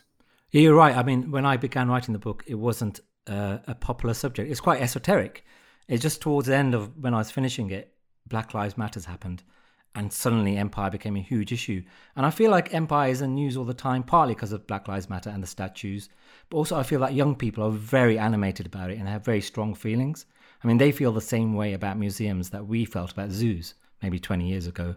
You're 0.51 0.75
right. 0.75 0.95
I 0.95 1.03
mean, 1.03 1.31
when 1.31 1.45
I 1.45 1.57
began 1.57 1.89
writing 1.89 2.13
the 2.13 2.19
book, 2.19 2.43
it 2.47 2.55
wasn't 2.55 2.99
uh, 3.27 3.59
a 3.67 3.75
popular 3.75 4.13
subject. 4.13 4.51
It's 4.51 4.59
quite 4.59 4.81
esoteric. 4.81 5.45
It's 5.87 6.01
just 6.01 6.21
towards 6.21 6.47
the 6.47 6.55
end 6.55 6.73
of 6.73 6.97
when 6.97 7.13
I 7.13 7.17
was 7.17 7.31
finishing 7.31 7.71
it, 7.71 7.93
Black 8.27 8.53
Lives 8.53 8.77
Matters 8.77 9.05
happened, 9.05 9.43
and 9.95 10.11
suddenly 10.11 10.57
empire 10.57 10.89
became 10.91 11.15
a 11.15 11.21
huge 11.21 11.51
issue. 11.51 11.81
And 12.15 12.25
I 12.25 12.29
feel 12.29 12.51
like 12.51 12.73
empire 12.73 13.09
is 13.09 13.21
in 13.21 13.33
news 13.35 13.55
all 13.57 13.65
the 13.65 13.73
time, 13.73 14.03
partly 14.03 14.35
because 14.35 14.51
of 14.51 14.67
Black 14.67 14.87
Lives 14.87 15.09
Matter 15.09 15.29
and 15.29 15.41
the 15.41 15.47
statues, 15.47 16.09
but 16.49 16.57
also 16.57 16.77
I 16.77 16.83
feel 16.83 16.99
that 16.99 17.13
young 17.13 17.35
people 17.35 17.63
are 17.63 17.71
very 17.71 18.19
animated 18.19 18.65
about 18.65 18.91
it 18.91 18.99
and 18.99 19.07
have 19.07 19.25
very 19.25 19.41
strong 19.41 19.73
feelings. 19.73 20.25
I 20.63 20.67
mean, 20.67 20.77
they 20.77 20.91
feel 20.91 21.11
the 21.11 21.21
same 21.21 21.53
way 21.53 21.73
about 21.73 21.97
museums 21.97 22.49
that 22.49 22.67
we 22.67 22.85
felt 22.85 23.11
about 23.11 23.31
zoos 23.31 23.75
maybe 24.01 24.19
20 24.19 24.47
years 24.47 24.67
ago. 24.67 24.95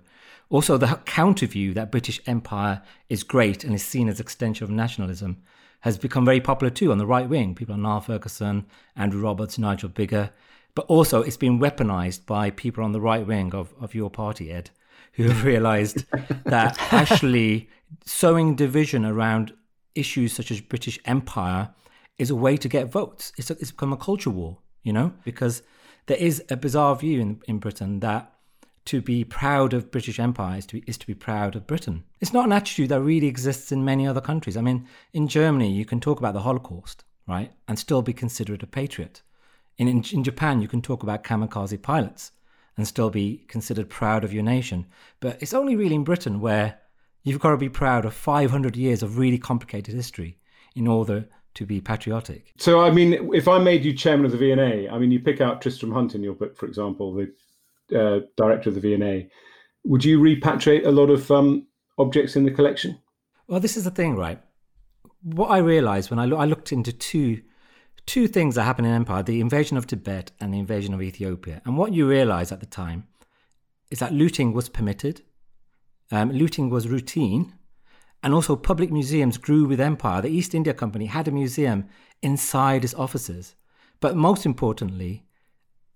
Also, 0.51 0.77
the 0.77 1.01
counter 1.05 1.47
view 1.47 1.75
that 1.75 1.91
British 1.91 2.21
Empire 2.27 2.83
is 3.09 3.23
great 3.23 3.65
and 3.65 3.75
is 3.75 3.85
seen 3.85 4.09
as 4.09 4.21
extension 4.21 4.65
of 4.65 4.71
nationalism 4.71 5.43
has 5.81 5.97
become 5.99 6.25
very 6.25 6.41
popular 6.41 6.71
too 6.71 6.91
on 6.91 6.99
the 6.99 7.07
right 7.07 7.29
wing. 7.29 7.55
People 7.55 7.75
like 7.75 7.83
Niall 7.83 8.01
Ferguson, 8.01 8.67
Andrew 8.97 9.21
Roberts, 9.21 9.59
Nigel 9.59 9.89
Biggar. 9.89 10.31
But 10.75 10.87
also, 10.87 11.23
it's 11.23 11.37
been 11.37 11.59
weaponized 11.59 12.27
by 12.27 12.51
people 12.51 12.85
on 12.85 12.93
the 12.93 13.01
right 13.01 13.27
wing 13.27 13.55
of, 13.55 13.75
of 13.81 13.95
your 13.95 14.11
party, 14.11 14.51
Ed, 14.51 14.71
who 15.19 15.25
have 15.25 15.45
realized 15.45 16.05
that 16.45 16.79
actually 16.93 17.69
sowing 18.07 18.55
division 18.55 19.05
around 19.05 19.53
issues 19.97 20.33
such 20.33 20.53
as 20.53 20.61
British 20.61 20.99
Empire 21.05 21.71
is 22.19 22.31
a 22.31 22.37
way 22.37 22.57
to 22.57 22.69
get 22.69 22.91
votes. 22.91 23.33
It's, 23.37 23.51
a, 23.51 23.55
it's 23.55 23.73
become 23.73 23.93
a 23.93 23.97
culture 23.97 24.31
war, 24.31 24.59
you 24.85 24.93
know, 24.93 25.13
because 25.25 25.63
there 26.07 26.17
is 26.17 26.45
a 26.51 26.57
bizarre 26.57 26.95
view 26.95 27.21
in, 27.21 27.43
in 27.49 27.59
Britain 27.59 27.99
that 27.99 28.33
to 28.85 29.03
be 29.03 29.25
proud 29.25 29.75
of 29.75 29.91
British 29.91 30.21
Empire 30.21 30.59
is 30.59 30.67
to, 30.67 30.77
be, 30.77 30.85
is 30.87 30.97
to 30.99 31.07
be 31.07 31.15
proud 31.15 31.57
of 31.57 31.67
Britain. 31.67 32.05
It's 32.21 32.33
not 32.33 32.47
an 32.47 32.53
attitude 32.53 32.89
that 32.91 33.03
really 33.03 33.27
exists 33.27 33.73
in 33.73 33.85
many 33.85 34.07
other 34.07 34.21
countries. 34.21 34.57
I 34.57 34.61
mean, 34.61 34.87
in 35.13 35.27
Germany, 35.27 35.73
you 35.73 35.85
can 35.85 35.99
talk 35.99 36.21
about 36.21 36.33
the 36.33 36.43
Holocaust, 36.43 37.03
right, 37.27 37.53
and 37.67 37.77
still 37.77 38.03
be 38.03 38.13
considered 38.13 38.63
a 38.63 38.69
patriot. 38.69 39.23
In, 39.79 39.89
in, 39.89 40.05
in 40.13 40.23
Japan, 40.23 40.63
you 40.63 40.69
can 40.69 40.81
talk 40.81 41.03
about 41.03 41.25
kamikaze 41.25 41.83
pilots 41.83 42.31
and 42.79 42.89
still 42.89 43.11
be 43.11 43.45
considered 43.49 43.91
proud 43.91 44.25
of 44.25 44.33
your 44.33 44.45
nation. 44.45 44.87
But 45.21 45.43
it's 45.43 45.53
only 45.53 45.77
really 45.77 45.97
in 45.97 46.05
Britain 46.05 46.41
where 46.41 46.79
you've 47.25 47.41
got 47.41 47.51
to 47.51 47.57
be 47.59 47.69
proud 47.69 48.07
of 48.07 48.15
500 48.15 48.77
years 48.77 49.03
of 49.03 49.19
really 49.19 49.37
complicated 49.37 49.95
history 49.95 50.39
in 50.75 50.87
order 50.87 51.29
to 51.55 51.67
be 51.67 51.81
patriotic. 51.81 52.53
So, 52.57 52.81
I 52.81 52.93
mean, 52.93 53.35
if 53.35 53.49
I 53.49 53.59
made 53.59 53.85
you 53.85 53.93
chairman 53.93 54.27
of 54.27 54.33
the 54.33 54.39
V&A, 54.39 54.89
I 54.89 54.97
mean, 54.97 55.11
you 55.11 55.19
pick 55.19 55.41
out 55.41 55.61
Tristram 55.61 55.91
Hunt 55.91 56.15
in 56.15 56.23
your 56.23 56.35
book, 56.35 56.57
for 56.57 56.67
example, 56.67 57.13
the 57.13 57.99
uh, 57.99 58.21
director 58.37 58.69
of 58.69 58.77
the 58.77 58.81
V&A. 58.81 59.29
Would 59.85 60.05
you 60.05 60.21
repatriate 60.21 60.87
a 60.87 60.91
lot 60.91 61.11
of 61.11 61.29
um, 61.33 61.67
objects 61.99 62.37
in 62.37 62.45
the 62.45 62.53
collection? 62.53 63.01
Well, 63.49 63.59
this 63.59 63.77
is 63.77 63.85
the 63.85 63.91
thing, 63.91 64.15
right? 64.15 64.41
What 65.23 65.51
I 65.51 65.59
realized 65.59 66.11
when 66.11 66.21
I, 66.21 66.27
lo- 66.27 66.37
I 66.37 66.45
looked 66.45 66.71
into 66.71 66.93
two 66.93 67.43
two 68.09 68.27
things 68.27 68.55
that 68.55 68.65
happened 68.65 68.87
in 68.87 68.95
empire 68.95 69.23
the 69.23 69.41
invasion 69.41 69.77
of 69.77 69.87
Tibet 69.87 70.33
and 70.41 70.53
the 70.53 70.59
invasion 70.59 70.95
of 70.95 71.03
Ethiopia. 71.03 71.61
And 71.65 71.77
what 71.77 71.93
you 71.93 72.09
realize 72.09 72.51
at 72.51 72.61
the 72.61 72.67
time 72.67 73.07
is 73.91 73.99
that 73.99 74.15
looting 74.15 74.55
was 74.55 74.71
permitted, 74.71 75.21
um, 76.11 76.33
looting 76.33 76.71
was 76.71 76.89
routine, 76.89 77.53
and 78.23 78.33
also 78.33 78.57
public 78.57 78.91
museums 78.91 79.37
grew 79.37 79.67
with 79.67 79.79
empire. 79.79 80.23
The 80.23 80.31
East 80.31 80.55
India 80.55 80.73
Company 80.73 81.05
had 81.07 81.29
a 81.29 81.31
museum 81.31 81.85
inside 82.23 82.83
its 82.83 82.95
offices. 82.95 83.55
But 84.01 84.17
most 84.17 84.47
importantly, 84.47 85.25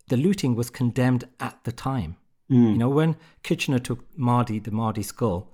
the 0.09 0.17
looting 0.19 0.55
was 0.55 0.69
condemned 0.69 1.25
at 1.41 1.65
the 1.65 1.73
time. 1.73 2.17
Mm. 2.51 2.73
You 2.73 2.79
know, 2.79 2.91
when 2.91 3.17
Kitchener 3.43 3.79
took 3.79 4.01
Mahdi 4.19 4.59
the 4.59 4.71
Mahdi 4.71 5.03
skull, 5.03 5.53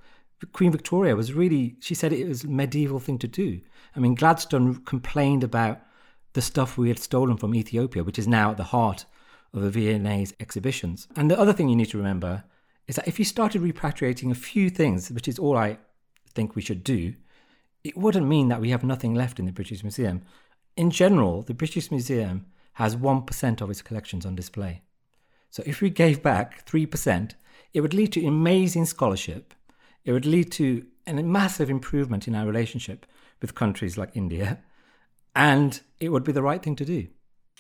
Queen 0.53 0.73
Victoria 0.73 1.15
was 1.15 1.33
really, 1.33 1.77
she 1.81 1.95
said 1.95 2.13
it 2.13 2.29
was 2.29 2.45
a 2.45 2.49
medieval 2.49 2.99
thing 2.99 3.19
to 3.19 3.29
do. 3.29 3.61
I 3.95 4.01
mean, 4.01 4.17
Gladstone 4.17 4.83
complained 4.85 5.45
about 5.45 5.81
the 6.33 6.43
stuff 6.43 6.77
we 6.77 6.89
had 6.89 6.99
stolen 6.99 7.37
from 7.37 7.55
Ethiopia, 7.55 8.05
which 8.05 8.19
is 8.19 8.29
now 8.29 8.51
at 8.51 8.57
the 8.57 8.65
heart 8.65 9.07
of 9.53 9.63
the 9.63 9.71
V&A's 9.71 10.35
exhibitions. 10.41 11.09
And 11.17 11.31
the 11.31 11.39
other 11.39 11.53
thing 11.53 11.69
you 11.69 11.77
need 11.77 11.91
to 11.91 11.99
remember 11.99 12.45
is 12.87 12.97
that 12.97 13.09
if 13.09 13.19
you 13.19 13.25
started 13.25 13.63
repatriating 13.63 14.31
a 14.31 14.35
few 14.35 14.71
things, 14.71 15.11
which 15.11 15.29
is 15.29 15.39
all 15.39 15.57
I 15.57 15.79
think 16.35 16.55
we 16.55 16.63
should 16.63 16.85
do, 16.85 17.15
it 17.85 17.97
wouldn't 17.97 18.27
mean 18.27 18.49
that 18.49 18.61
we 18.61 18.71
have 18.71 18.85
nothing 18.85 19.15
left 19.15 19.39
in 19.39 19.47
the 19.47 19.53
British 19.53 19.83
Museum. 19.83 20.23
In 20.77 20.91
general, 20.91 21.43
the 21.43 21.55
British 21.55 21.91
Museum 21.91 22.47
has 22.75 22.97
1% 22.97 23.61
of 23.61 23.71
its 23.71 23.83
collections 23.83 24.25
on 24.25 24.37
display. 24.37 24.83
So 25.51 25.63
if 25.67 25.81
we 25.81 25.91
gave 25.91 26.23
back 26.23 26.67
3%, 26.67 27.33
it 27.73 27.81
would 27.81 27.95
lead 27.95 28.13
to 28.13 28.27
amazing 28.27 28.85
scholarship. 28.85 29.55
It 30.05 30.13
would 30.13 30.27
lead 30.27 30.53
to 30.53 30.87
a 31.07 31.15
massive 31.15 31.71
improvement 31.71 32.29
in 32.29 32.35
our 32.35 32.47
relationship 32.47 33.07
with 33.41 33.55
countries 33.55 33.97
like 33.97 34.11
India 34.15 34.63
and 35.39 35.81
it 36.01 36.11
would 36.11 36.25
be 36.25 36.33
the 36.33 36.43
right 36.43 36.63
thing 36.63 36.77
to 36.77 36.85
do. 36.85 37.07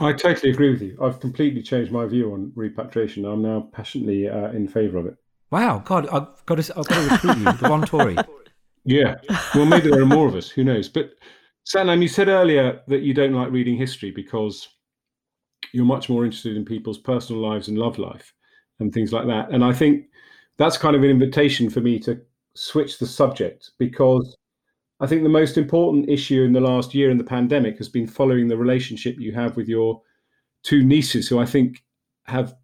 I 0.01 0.13
totally 0.13 0.51
agree 0.53 0.71
with 0.71 0.83
you. 0.83 0.99
I've 1.01 1.21
completely 1.21 1.63
changed 1.63 1.93
my 1.93 2.07
view 2.07 2.33
on 2.33 2.53
repatriation. 2.55 3.25
I'm 3.25 3.43
now 3.43 3.69
passionately 3.73 4.29
uh, 4.29 4.51
in 4.51 4.69
favour 4.69 4.99
of 4.99 5.07
it. 5.07 5.17
Wow, 5.51 5.79
God, 5.85 6.09
I've 6.09 6.45
got 6.45 6.63
to, 6.63 6.79
I've 6.79 6.87
got 6.87 6.95
to 6.95 7.11
recruit 7.11 7.39
you, 7.39 7.53
the 7.53 7.71
one 7.71 7.87
Tory. 7.87 8.17
Yeah, 8.85 9.17
well, 9.55 9.67
maybe 9.67 9.91
there 9.91 10.01
are 10.01 10.07
more 10.07 10.27
of 10.29 10.35
us. 10.35 10.49
Who 10.49 10.65
knows? 10.65 10.89
But 10.89 11.11
Sathnam, 11.67 12.01
you 12.01 12.09
said 12.09 12.29
earlier 12.29 12.81
that 12.89 13.03
you 13.03 13.13
don't 13.13 13.35
like 13.35 13.51
reading 13.51 13.77
history 13.77 14.11
because 14.11 14.67
you're 15.75 15.85
much 15.85 16.09
more 16.09 16.25
interested 16.25 16.57
in 16.57 16.65
people's 16.65 16.97
personal 16.97 17.43
lives 17.43 17.69
and 17.69 17.77
love 17.77 17.99
life 17.99 18.33
and 18.81 18.91
things 18.91 19.13
like 19.13 19.27
that. 19.27 19.51
And 19.51 19.63
I 19.63 19.75
think 19.75 20.07
that's 20.57 20.79
kind 20.79 20.97
of 20.97 21.03
an 21.03 21.11
invitation 21.11 21.69
for 21.69 21.83
me 21.83 21.99
to 21.99 22.19
switch 22.55 22.99
the 22.99 23.07
subject 23.07 23.73
because 23.79 24.35
I 25.01 25.07
think 25.07 25.23
the 25.23 25.29
most 25.29 25.57
important 25.57 26.09
issue 26.09 26.43
in 26.43 26.53
the 26.53 26.61
last 26.61 26.95
year 26.95 27.11
in 27.11 27.19
the 27.19 27.25
pandemic 27.25 27.79
has 27.79 27.89
been 27.89 28.07
following 28.07 28.49
the 28.49 28.57
relationship 28.57 29.17
you 29.19 29.33
have 29.33 29.57
with 29.57 29.69
your 29.69 30.03
two 30.65 30.83
nieces, 30.83 31.29
who 31.29 31.39
I 31.39 31.47
think 31.47 31.85
have 32.27 32.55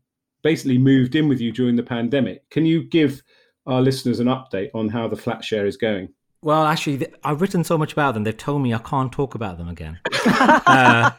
basically 0.42 0.78
moved 0.78 1.14
in 1.14 1.28
with 1.28 1.40
you 1.40 1.52
during 1.52 1.76
the 1.76 1.82
pandemic. 1.82 2.48
Can 2.50 2.66
you 2.66 2.82
give 2.82 3.22
our 3.66 3.80
listeners 3.80 4.20
an 4.20 4.26
update 4.26 4.70
on 4.74 4.88
how 4.88 5.08
the 5.08 5.16
flat 5.16 5.44
share 5.44 5.66
is 5.66 5.76
going? 5.76 6.08
Well, 6.42 6.66
actually, 6.66 7.06
I've 7.22 7.40
written 7.40 7.64
so 7.64 7.78
much 7.78 7.92
about 7.92 8.12
them. 8.12 8.24
They've 8.24 8.36
told 8.36 8.60
me 8.60 8.74
I 8.74 8.78
can't 8.78 9.10
talk 9.10 9.34
about 9.34 9.56
them 9.56 9.68
again. 9.68 9.98
uh, 10.26 11.10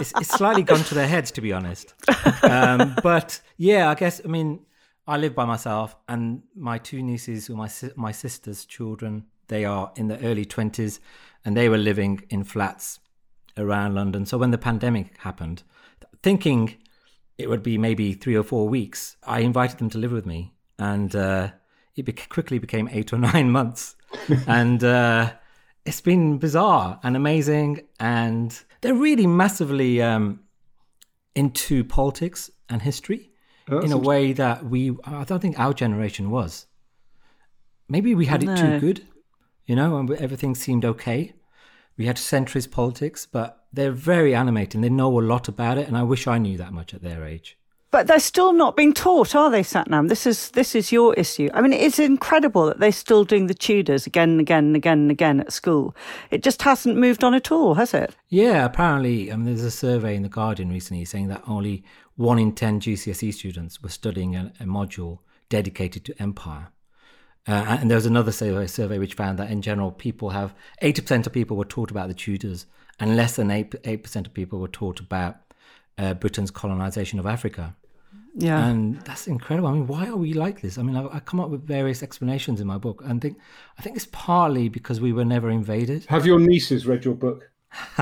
it's, 0.00 0.12
it's, 0.16 0.30
slightly 0.30 0.62
gone 0.62 0.82
to 0.82 0.94
their 0.94 1.06
heads, 1.06 1.30
to 1.32 1.40
be 1.40 1.52
honest. 1.52 1.94
Um, 2.42 2.96
but 3.04 3.40
yeah, 3.56 3.88
I 3.88 3.94
guess 3.94 4.20
I 4.24 4.26
mean 4.26 4.58
I 5.06 5.16
live 5.16 5.36
by 5.36 5.44
myself, 5.44 5.94
and 6.08 6.42
my 6.56 6.78
two 6.78 7.02
nieces, 7.04 7.46
who 7.46 7.54
are 7.54 7.56
my 7.56 7.70
my 7.94 8.10
sister's 8.10 8.64
children, 8.64 9.26
they 9.48 9.64
are 9.64 9.92
in 9.96 10.08
the 10.08 10.18
early 10.24 10.44
20s 10.44 11.00
and 11.44 11.56
they 11.56 11.68
were 11.68 11.78
living 11.78 12.22
in 12.30 12.44
flats 12.44 13.00
around 13.56 13.94
London. 13.94 14.24
So 14.26 14.38
when 14.38 14.50
the 14.50 14.58
pandemic 14.58 15.16
happened, 15.18 15.62
thinking 16.22 16.76
it 17.36 17.48
would 17.48 17.62
be 17.62 17.78
maybe 17.78 18.12
three 18.12 18.36
or 18.36 18.42
four 18.42 18.68
weeks, 18.68 19.16
I 19.24 19.40
invited 19.40 19.78
them 19.78 19.90
to 19.90 19.98
live 19.98 20.12
with 20.12 20.26
me. 20.26 20.54
And 20.78 21.14
uh, 21.14 21.50
it 21.96 22.04
be- 22.04 22.12
quickly 22.12 22.58
became 22.58 22.88
eight 22.92 23.12
or 23.12 23.18
nine 23.32 23.50
months. 23.50 23.96
and 24.46 24.82
uh, 24.84 25.32
it's 25.84 26.00
been 26.00 26.38
bizarre 26.38 27.00
and 27.02 27.16
amazing. 27.16 27.82
And 27.98 28.58
they're 28.80 28.94
really 28.94 29.26
massively 29.26 30.02
um, 30.02 30.40
into 31.34 31.84
politics 31.84 32.50
and 32.68 32.82
history 32.82 33.30
oh, 33.70 33.78
in 33.80 33.92
a 33.92 33.98
way 33.98 34.32
that 34.32 34.64
we, 34.64 34.96
I 35.04 35.24
don't 35.24 35.40
think 35.40 35.58
our 35.58 35.72
generation 35.72 36.30
was. 36.30 36.66
Maybe 37.88 38.14
we 38.14 38.26
had 38.26 38.42
no. 38.42 38.52
it 38.52 38.56
too 38.56 38.80
good 38.80 39.06
you 39.68 39.76
know, 39.76 39.98
and 39.98 40.10
everything 40.12 40.54
seemed 40.54 40.84
okay. 40.84 41.34
We 41.96 42.06
had 42.06 42.16
centrist 42.16 42.70
politics, 42.70 43.28
but 43.30 43.66
they're 43.72 43.92
very 43.92 44.34
animated. 44.34 44.82
They 44.82 44.88
know 44.88 45.20
a 45.20 45.20
lot 45.20 45.46
about 45.46 45.76
it, 45.78 45.86
and 45.86 45.96
I 45.96 46.02
wish 46.02 46.26
I 46.26 46.38
knew 46.38 46.56
that 46.56 46.72
much 46.72 46.94
at 46.94 47.02
their 47.02 47.24
age. 47.24 47.58
But 47.90 48.06
they're 48.06 48.18
still 48.18 48.52
not 48.52 48.76
being 48.76 48.92
taught, 48.92 49.34
are 49.34 49.50
they, 49.50 49.62
Sathnam? 49.62 50.08
This 50.08 50.26
is 50.26 50.50
this 50.50 50.74
is 50.74 50.92
your 50.92 51.14
issue. 51.14 51.48
I 51.54 51.60
mean, 51.60 51.72
it's 51.72 51.98
incredible 51.98 52.66
that 52.66 52.80
they're 52.80 52.92
still 52.92 53.24
doing 53.24 53.46
the 53.46 53.54
Tudors 53.54 54.06
again 54.06 54.30
and 54.30 54.40
again 54.40 54.66
and 54.66 54.76
again 54.76 54.98
and 55.00 55.10
again 55.10 55.40
at 55.40 55.52
school. 55.52 55.94
It 56.30 56.42
just 56.42 56.62
hasn't 56.62 56.96
moved 56.96 57.24
on 57.24 57.34
at 57.34 57.50
all, 57.50 57.74
has 57.74 57.94
it? 57.94 58.14
Yeah, 58.28 58.64
apparently, 58.64 59.32
I 59.32 59.36
mean, 59.36 59.46
there's 59.46 59.64
a 59.64 59.70
survey 59.70 60.16
in 60.16 60.22
the 60.22 60.28
Guardian 60.28 60.70
recently 60.70 61.04
saying 61.04 61.28
that 61.28 61.42
only 61.46 61.82
one 62.16 62.38
in 62.38 62.52
ten 62.52 62.80
GCSE 62.80 63.32
students 63.34 63.82
were 63.82 63.88
studying 63.88 64.34
a, 64.34 64.52
a 64.60 64.64
module 64.64 65.20
dedicated 65.48 66.04
to 66.06 66.22
empire. 66.22 66.68
Uh, 67.48 67.78
and 67.80 67.90
there 67.90 67.96
was 67.96 68.06
another 68.06 68.30
survey, 68.30 68.66
survey 68.66 68.98
which 68.98 69.14
found 69.14 69.38
that 69.38 69.50
in 69.50 69.62
general, 69.62 69.90
people 69.90 70.30
have 70.30 70.54
80% 70.82 71.26
of 71.26 71.32
people 71.32 71.56
were 71.56 71.64
taught 71.64 71.90
about 71.90 72.08
the 72.08 72.14
Tudors, 72.14 72.66
and 73.00 73.16
less 73.16 73.36
than 73.36 73.50
8, 73.50 73.70
8% 73.70 74.26
of 74.26 74.34
people 74.34 74.58
were 74.58 74.68
taught 74.68 75.00
about 75.00 75.36
uh, 75.96 76.14
Britain's 76.14 76.50
colonization 76.50 77.18
of 77.18 77.26
Africa. 77.26 77.74
Yeah. 78.34 78.66
And 78.66 79.00
that's 79.00 79.26
incredible. 79.26 79.68
I 79.68 79.72
mean, 79.72 79.86
why 79.86 80.06
are 80.06 80.16
we 80.16 80.32
like 80.32 80.60
this? 80.60 80.78
I 80.78 80.82
mean, 80.82 80.94
I, 80.94 81.16
I, 81.16 81.20
come 81.20 81.40
up 81.40 81.48
with 81.48 81.66
various 81.66 82.02
explanations 82.02 82.60
in 82.60 82.66
my 82.66 82.78
book 82.78 83.02
and 83.04 83.20
think 83.20 83.38
I 83.78 83.82
think 83.82 83.96
it's 83.96 84.06
partly 84.12 84.68
because 84.68 85.00
we 85.00 85.12
were 85.12 85.24
never 85.24 85.50
invaded. 85.50 86.04
Have 86.06 86.24
your 86.24 86.38
nieces 86.38 86.86
read 86.86 87.04
your 87.04 87.14
book? 87.14 87.50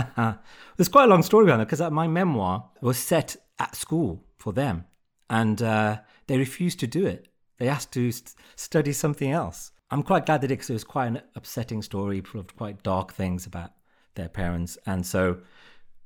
There's 0.77 0.89
quite 0.89 1.05
a 1.05 1.07
long 1.07 1.23
story 1.23 1.47
behind 1.47 1.63
it 1.63 1.67
because 1.71 1.91
my 1.91 2.07
memoir 2.07 2.69
was 2.83 2.99
set 2.99 3.37
at 3.59 3.77
school 3.77 4.25
for 4.37 4.53
them 4.53 4.85
and 5.31 5.63
uh, 5.63 5.99
they 6.27 6.37
refused 6.37 6.81
to 6.81 6.87
do 6.87 7.07
it. 7.07 7.29
They 7.59 7.69
asked 7.69 7.93
to 7.93 8.13
st- 8.13 8.35
study 8.57 8.93
something 8.93 9.31
else. 9.31 9.73
I'm 9.91 10.03
quite 10.03 10.27
glad 10.27 10.41
that 10.41 10.51
it, 10.51 10.69
it 10.69 10.73
was 10.73 10.85
quite 10.85 11.07
an 11.07 11.23
upsetting 11.35 11.83
story, 11.83 12.21
full 12.21 12.41
of 12.41 12.57
quite 12.57 12.83
dark 12.83 13.13
things 13.13 13.47
about 13.47 13.71
their 14.15 14.29
parents, 14.29 14.77
and 14.87 15.07
so 15.07 15.39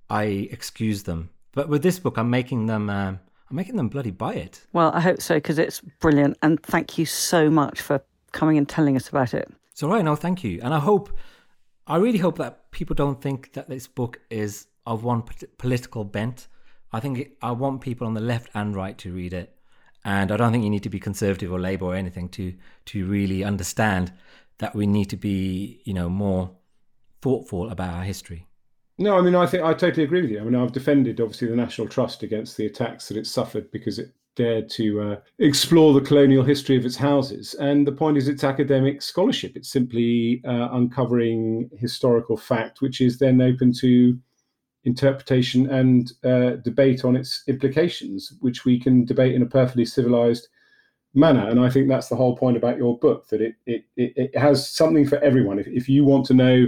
I 0.09 0.25
excused 0.25 1.07
them. 1.07 1.31
But 1.53 1.69
with 1.69 1.83
this 1.83 1.99
book, 1.99 2.19
I'm 2.19 2.31
making 2.31 2.67
them. 2.67 2.91
Uh, 2.91 3.15
I'm 3.51 3.57
making 3.57 3.77
them 3.77 3.89
bloody 3.89 4.13
buy 4.13 4.35
it. 4.35 4.65
Well, 4.73 4.93
I 4.93 5.01
hope 5.01 5.21
so 5.21 5.35
because 5.37 5.59
it's 5.59 5.81
brilliant, 5.81 6.37
and 6.43 6.63
thank 6.63 6.99
you 6.99 7.07
so 7.07 7.51
much 7.51 7.81
for 7.81 8.03
coming 8.33 8.59
and 8.59 8.69
telling 8.69 8.97
us 8.97 9.09
about 9.09 9.35
it. 9.35 9.51
It's 9.73 9.83
all 9.83 9.91
right. 9.91 10.05
No, 10.05 10.15
thank 10.15 10.45
you, 10.45 10.61
and 10.63 10.75
I 10.75 10.79
hope, 10.79 11.11
I 11.87 11.97
really 11.97 12.19
hope 12.19 12.39
that 12.39 12.71
people 12.71 12.95
don't 12.95 13.21
think 13.21 13.53
that 13.55 13.69
this 13.69 13.87
book 13.87 14.21
is 14.31 14.67
of 14.87 15.05
one 15.05 15.25
political 15.59 16.05
bent. 16.05 16.49
I 16.93 17.01
think 17.01 17.19
it, 17.19 17.37
I 17.41 17.53
want 17.53 17.81
people 17.81 18.07
on 18.07 18.15
the 18.15 18.21
left 18.21 18.51
and 18.55 18.75
right 18.75 18.99
to 18.99 19.13
read 19.13 19.33
it 19.33 19.57
and 20.05 20.33
I 20.33 20.37
don't 20.37 20.53
think 20.53 20.65
you 20.65 20.71
need 20.71 20.83
to 20.85 20.91
be 20.91 21.01
conservative 21.01 21.53
or 21.53 21.61
Labour 21.61 21.87
or 21.87 21.95
anything 21.95 22.29
to 22.31 22.55
to 22.87 23.07
really 23.07 23.45
understand 23.45 24.13
that 24.59 24.75
we 24.75 24.87
need 24.87 25.07
to 25.11 25.17
be, 25.17 25.81
you 25.85 25.95
know, 25.95 26.09
more 26.09 26.51
thoughtful 27.23 27.71
about 27.71 27.95
our 27.95 28.03
history. 28.05 28.47
No, 28.99 29.17
I 29.17 29.23
mean, 29.23 29.35
I 29.35 29.47
think 29.47 29.65
I 29.65 29.73
totally 29.73 30.05
agree 30.05 30.23
with 30.23 30.31
you. 30.31 30.41
I 30.41 30.45
mean, 30.45 30.55
I've 30.55 30.73
defended 30.73 31.21
obviously 31.21 31.49
the 31.49 31.57
National 31.57 31.89
Trust 31.89 32.23
against 32.23 32.57
the 32.57 32.67
attacks 32.67 33.09
that 33.09 33.17
it 33.17 33.27
suffered 33.27 33.71
because 33.71 33.99
it 33.99 34.13
dared 34.37 34.69
to 34.71 35.01
uh, 35.01 35.17
explore 35.39 35.93
the 35.95 36.01
colonial 36.01 36.45
history 36.45 36.77
of 36.77 36.85
its 36.85 36.97
houses. 36.97 37.55
And 37.55 37.87
the 37.87 37.93
point 37.93 38.17
is, 38.17 38.29
it's 38.29 38.45
academic 38.45 39.03
scholarship. 39.03 39.57
It's 39.57 39.71
simply 39.71 40.43
uh, 40.47 40.69
uncovering 40.73 41.71
historical 41.79 42.37
fact, 42.37 42.81
which 42.81 43.01
is 43.01 43.19
then 43.19 43.41
open 43.41 43.73
to 43.81 44.19
interpretation 44.85 45.71
and 45.71 46.12
uh, 46.25 46.57
debate 46.62 47.05
on 47.05 47.16
its 47.16 47.43
implications, 47.47 48.35
which 48.40 48.64
we 48.64 48.79
can 48.79 49.05
debate 49.05 49.35
in 49.35 49.43
a 49.43 49.47
perfectly 49.47 49.85
civilized 49.85 50.49
manner. 51.14 51.49
And 51.49 51.61
I 51.61 51.71
think 51.71 51.88
that's 51.88 52.09
the 52.09 52.16
whole 52.16 52.37
point 52.37 52.57
about 52.57 52.79
your 52.79 52.99
book 52.99 53.29
that 53.29 53.40
it 53.40 53.55
it, 53.66 53.85
it 53.97 54.37
has 54.37 54.69
something 54.71 55.07
for 55.07 55.19
everyone. 55.19 55.59
If, 55.59 55.66
if 55.66 55.88
you 55.88 56.05
want 56.05 56.27
to 56.27 56.35
know 56.35 56.66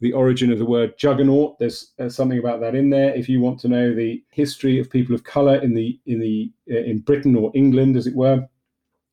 the 0.00 0.12
origin 0.12 0.50
of 0.50 0.58
the 0.58 0.64
word 0.64 0.98
juggernaut. 0.98 1.58
There's 1.58 1.92
uh, 1.98 2.08
something 2.08 2.38
about 2.38 2.60
that 2.60 2.74
in 2.74 2.90
there. 2.90 3.14
If 3.14 3.28
you 3.28 3.40
want 3.40 3.60
to 3.60 3.68
know 3.68 3.94
the 3.94 4.22
history 4.30 4.78
of 4.78 4.90
people 4.90 5.14
of 5.14 5.24
color 5.24 5.56
in 5.56 5.74
the 5.74 6.00
in 6.06 6.18
the 6.20 6.50
uh, 6.70 6.78
in 6.78 7.00
Britain 7.00 7.36
or 7.36 7.52
England, 7.54 7.96
as 7.96 8.06
it 8.06 8.14
were, 8.14 8.48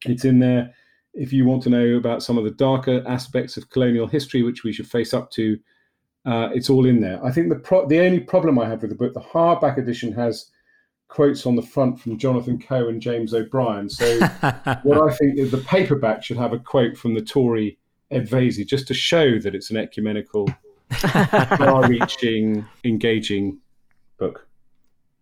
it's 0.05 0.25
in 0.25 0.39
there. 0.39 0.73
If 1.13 1.33
you 1.33 1.45
want 1.45 1.63
to 1.63 1.69
know 1.69 1.97
about 1.97 2.23
some 2.23 2.37
of 2.37 2.43
the 2.43 2.51
darker 2.51 3.03
aspects 3.07 3.57
of 3.57 3.69
colonial 3.69 4.07
history, 4.07 4.43
which 4.43 4.63
we 4.63 4.71
should 4.71 4.87
face 4.87 5.13
up 5.13 5.31
to, 5.31 5.57
uh, 6.27 6.49
it's 6.53 6.69
all 6.69 6.85
in 6.85 6.99
there. 6.99 7.23
I 7.23 7.31
think 7.31 7.47
the 7.49 7.55
pro- 7.55 7.87
the 7.87 7.99
only 7.99 8.19
problem 8.19 8.59
I 8.59 8.67
have 8.67 8.81
with 8.81 8.91
the 8.91 8.97
book, 8.97 9.13
the 9.13 9.21
hardback 9.21 9.77
edition 9.77 10.11
has 10.13 10.51
quotes 11.07 11.45
on 11.45 11.55
the 11.55 11.61
front 11.61 11.99
from 11.99 12.17
Jonathan 12.17 12.59
Coe 12.59 12.89
and 12.89 13.01
James 13.01 13.33
O'Brien. 13.33 13.89
So 13.89 14.19
what 14.83 15.09
I 15.09 15.15
think 15.15 15.37
is 15.37 15.51
the 15.51 15.63
paperback 15.65 16.21
should 16.23 16.35
have 16.35 16.51
a 16.51 16.59
quote 16.59 16.97
from 16.97 17.13
the 17.13 17.21
Tory 17.21 17.77
Ed 18.11 18.27
Vaizey, 18.27 18.67
just 18.67 18.87
to 18.89 18.93
show 18.93 19.39
that 19.39 19.55
it's 19.55 19.71
an 19.71 19.77
ecumenical 19.77 20.49
far-reaching, 20.91 22.65
engaging 22.83 23.59
book. 24.17 24.47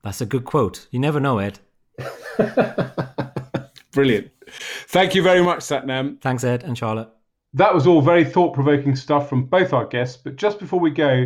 That's 0.03 0.21
a 0.21 0.25
good 0.25 0.45
quote. 0.45 0.87
You 0.89 0.99
never 0.99 1.19
know, 1.19 1.37
Ed. 1.37 1.59
Brilliant. 3.91 4.31
Thank 4.87 5.13
you 5.15 5.21
very 5.21 5.43
much, 5.43 5.59
Sathnam. 5.59 6.19
Thanks, 6.19 6.43
Ed 6.43 6.63
and 6.63 6.77
Charlotte. 6.77 7.09
That 7.55 7.73
was 7.73 7.87
all 7.87 8.01
very 8.01 8.25
thought 8.25 8.53
provoking 8.53 8.97
stuff 8.97 9.29
from 9.29 9.45
both 9.45 9.71
our 9.71 9.85
guests. 9.85 10.17
But 10.21 10.35
just 10.35 10.59
before 10.59 10.79
we 10.79 10.91
go, 10.91 11.25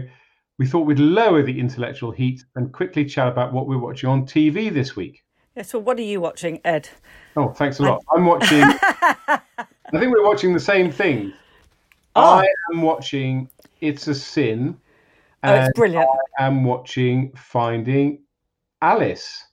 we 0.59 0.67
thought 0.67 0.85
we'd 0.85 0.99
lower 0.99 1.41
the 1.41 1.59
intellectual 1.59 2.11
heat 2.11 2.43
and 2.55 2.71
quickly 2.71 3.03
chat 3.03 3.27
about 3.27 3.51
what 3.51 3.67
we're 3.67 3.79
watching 3.79 4.09
on 4.09 4.27
TV 4.27 4.71
this 4.71 4.95
week. 4.95 5.23
Yeah, 5.55 5.63
so 5.63 5.79
what 5.79 5.97
are 5.97 6.03
you 6.03 6.21
watching, 6.21 6.61
Ed? 6.63 6.87
Oh, 7.35 7.49
thanks 7.49 7.79
a 7.79 7.83
lot. 7.83 8.03
I'm 8.13 8.25
watching. 8.25 8.61
I 8.61 9.41
think 9.91 10.13
we're 10.13 10.23
watching 10.23 10.53
the 10.53 10.59
same 10.59 10.91
thing. 10.91 11.33
Oh. 12.15 12.21
I 12.21 12.47
am 12.71 12.83
watching 12.83 13.49
it's 13.81 14.07
a 14.07 14.13
Sin. 14.13 14.79
Oh, 15.43 15.53
it's 15.53 15.73
brilliant. 15.73 16.07
I 16.37 16.45
am 16.45 16.63
watching 16.63 17.31
Finding 17.35 18.21
Alice. 18.83 19.45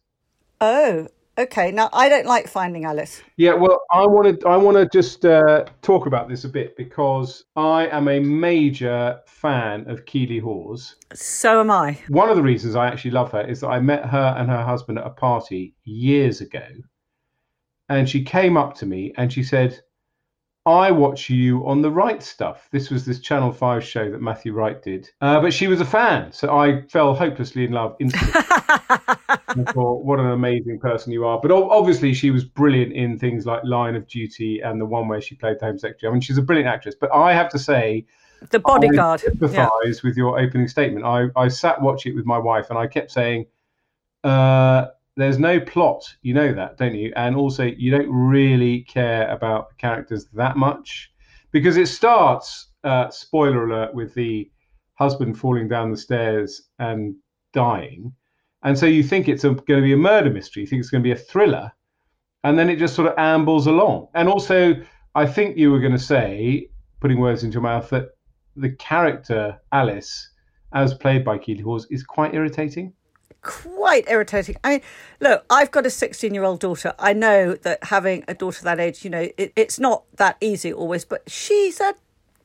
Oh, 0.60 1.08
okay. 1.38 1.70
Now 1.70 1.88
I 1.92 2.08
don't 2.08 2.26
like 2.26 2.48
Finding 2.48 2.84
Alice. 2.84 3.22
Yeah, 3.36 3.54
well, 3.54 3.80
I 3.90 4.06
want 4.06 4.40
to 4.40 4.48
I 4.48 4.56
want 4.56 4.76
to 4.76 4.86
just 4.86 5.24
uh, 5.24 5.64
talk 5.82 6.06
about 6.06 6.28
this 6.28 6.44
a 6.44 6.48
bit 6.48 6.76
because 6.76 7.44
I 7.56 7.86
am 7.88 8.08
a 8.08 8.20
major 8.20 9.20
fan 9.26 9.88
of 9.88 10.04
Keeley 10.06 10.38
Hawes. 10.38 10.96
So 11.14 11.60
am 11.60 11.70
I. 11.70 11.98
One 12.08 12.28
of 12.28 12.36
the 12.36 12.42
reasons 12.42 12.76
I 12.76 12.86
actually 12.86 13.12
love 13.12 13.32
her 13.32 13.46
is 13.46 13.60
that 13.60 13.68
I 13.68 13.80
met 13.80 14.06
her 14.06 14.34
and 14.38 14.48
her 14.48 14.64
husband 14.64 14.98
at 14.98 15.06
a 15.06 15.10
party 15.10 15.74
years 15.84 16.40
ago, 16.40 16.66
and 17.88 18.08
she 18.08 18.24
came 18.24 18.56
up 18.56 18.74
to 18.76 18.86
me 18.86 19.12
and 19.16 19.32
she 19.32 19.42
said, 19.42 19.80
I 20.66 20.90
watch 20.90 21.30
you 21.30 21.64
on 21.64 21.80
the 21.80 21.90
Wright 21.92 22.20
stuff. 22.20 22.68
This 22.72 22.90
was 22.90 23.06
this 23.06 23.20
Channel 23.20 23.52
5 23.52 23.84
show 23.84 24.10
that 24.10 24.20
Matthew 24.20 24.52
Wright 24.52 24.82
did. 24.82 25.08
Uh, 25.20 25.40
but 25.40 25.54
she 25.54 25.68
was 25.68 25.80
a 25.80 25.84
fan. 25.84 26.32
So 26.32 26.58
I 26.58 26.82
fell 26.88 27.14
hopelessly 27.14 27.64
in 27.64 27.70
love 27.70 27.94
instantly. 28.00 28.42
I 29.60 29.72
thought, 29.72 30.04
what 30.04 30.18
an 30.18 30.26
amazing 30.26 30.78
person 30.78 31.12
you 31.12 31.24
are. 31.24 31.40
But 31.40 31.50
obviously, 31.50 32.12
she 32.14 32.30
was 32.30 32.44
brilliant 32.44 32.92
in 32.92 33.18
things 33.18 33.46
like 33.46 33.62
Line 33.64 33.94
of 33.94 34.06
Duty 34.06 34.60
and 34.60 34.80
the 34.80 34.86
one 34.86 35.08
where 35.08 35.20
she 35.20 35.34
played 35.34 35.58
the 35.60 35.66
Home 35.66 35.78
Secretary. 35.78 36.10
I 36.10 36.12
mean, 36.12 36.20
she's 36.20 36.38
a 36.38 36.42
brilliant 36.42 36.68
actress. 36.68 36.94
But 36.98 37.12
I 37.12 37.32
have 37.32 37.48
to 37.50 37.58
say, 37.58 38.06
The 38.50 38.58
Bodyguard. 38.58 39.20
I 39.20 39.24
sympathise 39.24 39.50
yeah. 39.84 40.00
with 40.02 40.16
your 40.16 40.38
opening 40.38 40.68
statement. 40.68 41.04
I, 41.04 41.26
I 41.36 41.48
sat 41.48 41.80
watching 41.80 42.12
it 42.12 42.16
with 42.16 42.26
my 42.26 42.38
wife 42.38 42.70
and 42.70 42.78
I 42.78 42.86
kept 42.86 43.10
saying, 43.10 43.46
uh, 44.24 44.86
there's 45.16 45.38
no 45.38 45.58
plot. 45.60 46.04
You 46.22 46.34
know 46.34 46.52
that, 46.52 46.76
don't 46.76 46.94
you? 46.94 47.12
And 47.16 47.36
also, 47.36 47.64
you 47.64 47.90
don't 47.90 48.10
really 48.10 48.82
care 48.82 49.28
about 49.30 49.70
the 49.70 49.74
characters 49.76 50.26
that 50.34 50.56
much 50.56 51.12
because 51.52 51.76
it 51.76 51.88
starts, 51.88 52.68
uh, 52.84 53.08
spoiler 53.10 53.64
alert, 53.64 53.94
with 53.94 54.14
the 54.14 54.50
husband 54.94 55.38
falling 55.38 55.68
down 55.68 55.90
the 55.90 55.96
stairs 55.96 56.62
and 56.78 57.14
dying. 57.52 58.12
And 58.66 58.76
so 58.76 58.84
you 58.84 59.04
think 59.04 59.28
it's 59.28 59.44
going 59.44 59.56
to 59.64 59.80
be 59.80 59.92
a 59.92 59.96
murder 59.96 60.28
mystery, 60.28 60.64
you 60.64 60.66
think 60.66 60.80
it's 60.80 60.90
going 60.90 61.00
to 61.00 61.06
be 61.06 61.12
a 61.12 61.16
thriller. 61.16 61.70
And 62.42 62.58
then 62.58 62.68
it 62.68 62.80
just 62.80 62.96
sort 62.96 63.06
of 63.06 63.14
ambles 63.16 63.68
along. 63.68 64.08
And 64.14 64.28
also, 64.28 64.74
I 65.14 65.24
think 65.24 65.56
you 65.56 65.70
were 65.70 65.78
going 65.78 65.92
to 65.92 65.98
say, 66.00 66.68
putting 67.00 67.20
words 67.20 67.44
into 67.44 67.54
your 67.54 67.62
mouth, 67.62 67.88
that 67.90 68.08
the 68.56 68.70
character 68.70 69.56
Alice, 69.70 70.30
as 70.74 70.94
played 70.94 71.24
by 71.24 71.38
Keeley 71.38 71.62
Hawes, 71.62 71.86
is 71.90 72.02
quite 72.02 72.34
irritating 72.34 72.92
quite 73.42 74.04
irritating. 74.08 74.56
I 74.64 74.70
mean, 74.70 74.80
look, 75.20 75.44
I've 75.48 75.70
got 75.70 75.86
a 75.86 75.90
16 75.90 76.34
year 76.34 76.42
old 76.42 76.58
daughter. 76.58 76.94
I 76.98 77.12
know 77.12 77.54
that 77.54 77.84
having 77.84 78.24
a 78.26 78.34
daughter 78.34 78.64
that 78.64 78.80
age, 78.80 79.04
you 79.04 79.10
know, 79.10 79.28
it, 79.38 79.52
it's 79.54 79.78
not 79.78 80.02
that 80.16 80.36
easy 80.40 80.72
always, 80.72 81.04
but 81.04 81.22
she's 81.30 81.80
a 81.80 81.94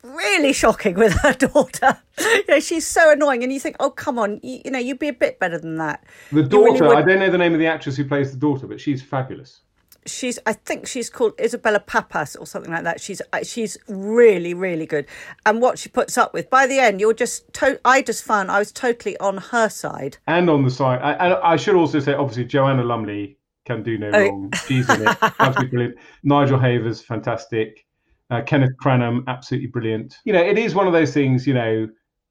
really 0.03 0.53
shocking 0.53 0.95
with 0.95 1.13
her 1.21 1.33
daughter. 1.47 1.97
you 2.19 2.43
know, 2.47 2.59
she's 2.59 2.87
so 2.87 3.11
annoying, 3.11 3.43
and 3.43 3.51
you 3.51 3.59
think, 3.59 3.75
oh, 3.79 3.89
come 3.89 4.19
on, 4.19 4.39
you, 4.43 4.61
you 4.65 4.71
know, 4.71 4.79
you'd 4.79 4.99
be 4.99 5.07
a 5.07 5.13
bit 5.13 5.39
better 5.39 5.57
than 5.57 5.77
that. 5.77 6.03
The 6.31 6.43
daughter, 6.43 6.85
really 6.85 6.97
I 6.97 7.01
don't 7.01 7.19
know 7.19 7.29
the 7.29 7.37
name 7.37 7.53
of 7.53 7.59
the 7.59 7.67
actress 7.67 7.97
who 7.97 8.05
plays 8.05 8.31
the 8.31 8.37
daughter, 8.37 8.67
but 8.67 8.79
she's 8.79 9.01
fabulous 9.01 9.61
she's 10.05 10.39
I 10.45 10.53
think 10.53 10.87
she's 10.87 11.09
called 11.09 11.33
Isabella 11.39 11.79
Pappas 11.79 12.35
or 12.35 12.45
something 12.45 12.71
like 12.71 12.83
that. 12.83 13.01
She's 13.01 13.21
uh, 13.33 13.43
she's 13.43 13.77
really 13.87 14.53
really 14.53 14.85
good, 14.85 15.05
and 15.45 15.61
what 15.61 15.79
she 15.79 15.89
puts 15.89 16.17
up 16.17 16.33
with. 16.33 16.49
By 16.49 16.67
the 16.67 16.79
end, 16.79 16.99
you're 16.99 17.13
just 17.13 17.51
to- 17.55 17.79
I 17.85 18.01
just 18.01 18.23
found 18.23 18.51
I 18.51 18.59
was 18.59 18.71
totally 18.71 19.17
on 19.19 19.37
her 19.37 19.69
side 19.69 20.17
and 20.27 20.49
on 20.49 20.63
the 20.63 20.71
side. 20.71 21.01
I, 21.01 21.53
I 21.53 21.55
should 21.55 21.75
also 21.75 21.99
say, 21.99 22.13
obviously, 22.13 22.45
Joanna 22.45 22.83
Lumley 22.83 23.37
can 23.65 23.83
do 23.83 23.97
no 23.97 24.11
oh. 24.13 24.29
wrong. 24.29 24.53
She's 24.67 24.89
in 24.89 25.07
it, 25.07 25.17
absolutely 25.39 25.67
brilliant. 25.67 25.97
Nigel 26.23 26.59
Havers, 26.59 27.01
fantastic. 27.01 27.85
Uh, 28.31 28.41
Kenneth 28.41 28.71
Branagh, 28.81 29.23
absolutely 29.27 29.67
brilliant. 29.67 30.15
You 30.23 30.33
know, 30.33 30.41
it 30.41 30.57
is 30.57 30.73
one 30.73 30.87
of 30.87 30.93
those 30.93 31.13
things. 31.13 31.45
You 31.45 31.53
know, 31.53 31.87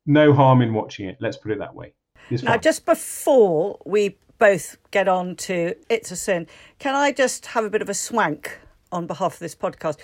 no 0.07 0.33
harm 0.33 0.63
in 0.63 0.73
watching 0.73 1.07
it. 1.07 1.19
Let's 1.21 1.37
put 1.37 1.53
it 1.53 1.59
that 1.59 1.75
way. 1.75 1.93
Now, 2.43 2.57
just 2.57 2.87
before 2.87 3.79
we 3.85 4.17
both 4.39 4.79
get 4.93 5.09
on 5.09 5.37
to 5.37 5.75
It's 5.89 6.11
a 6.11 6.17
Sin, 6.17 6.47
can 6.79 6.95
I 6.95 7.13
just 7.13 7.47
have 7.47 7.65
a 7.65 7.71
bit 7.71 7.83
of 7.83 7.89
a 7.89 7.95
swank 7.95 8.59
on 8.93 9.07
behalf 9.07 9.35
of 9.35 9.39
this 9.41 9.55
podcast? 9.55 9.99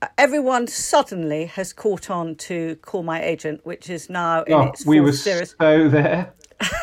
Uh, 0.00 0.06
everyone 0.18 0.66
suddenly 0.66 1.46
has 1.46 1.72
caught 1.72 2.10
on 2.10 2.36
to 2.36 2.76
Call 2.76 3.02
My 3.02 3.22
Agent, 3.22 3.64
which 3.64 3.90
is 3.90 4.08
now 4.08 4.42
in 4.44 4.52
oh, 4.52 4.62
its 4.68 4.86
we 4.86 5.00
were 5.00 5.12
series. 5.12 5.54
so 5.60 5.88
there. 5.88 6.32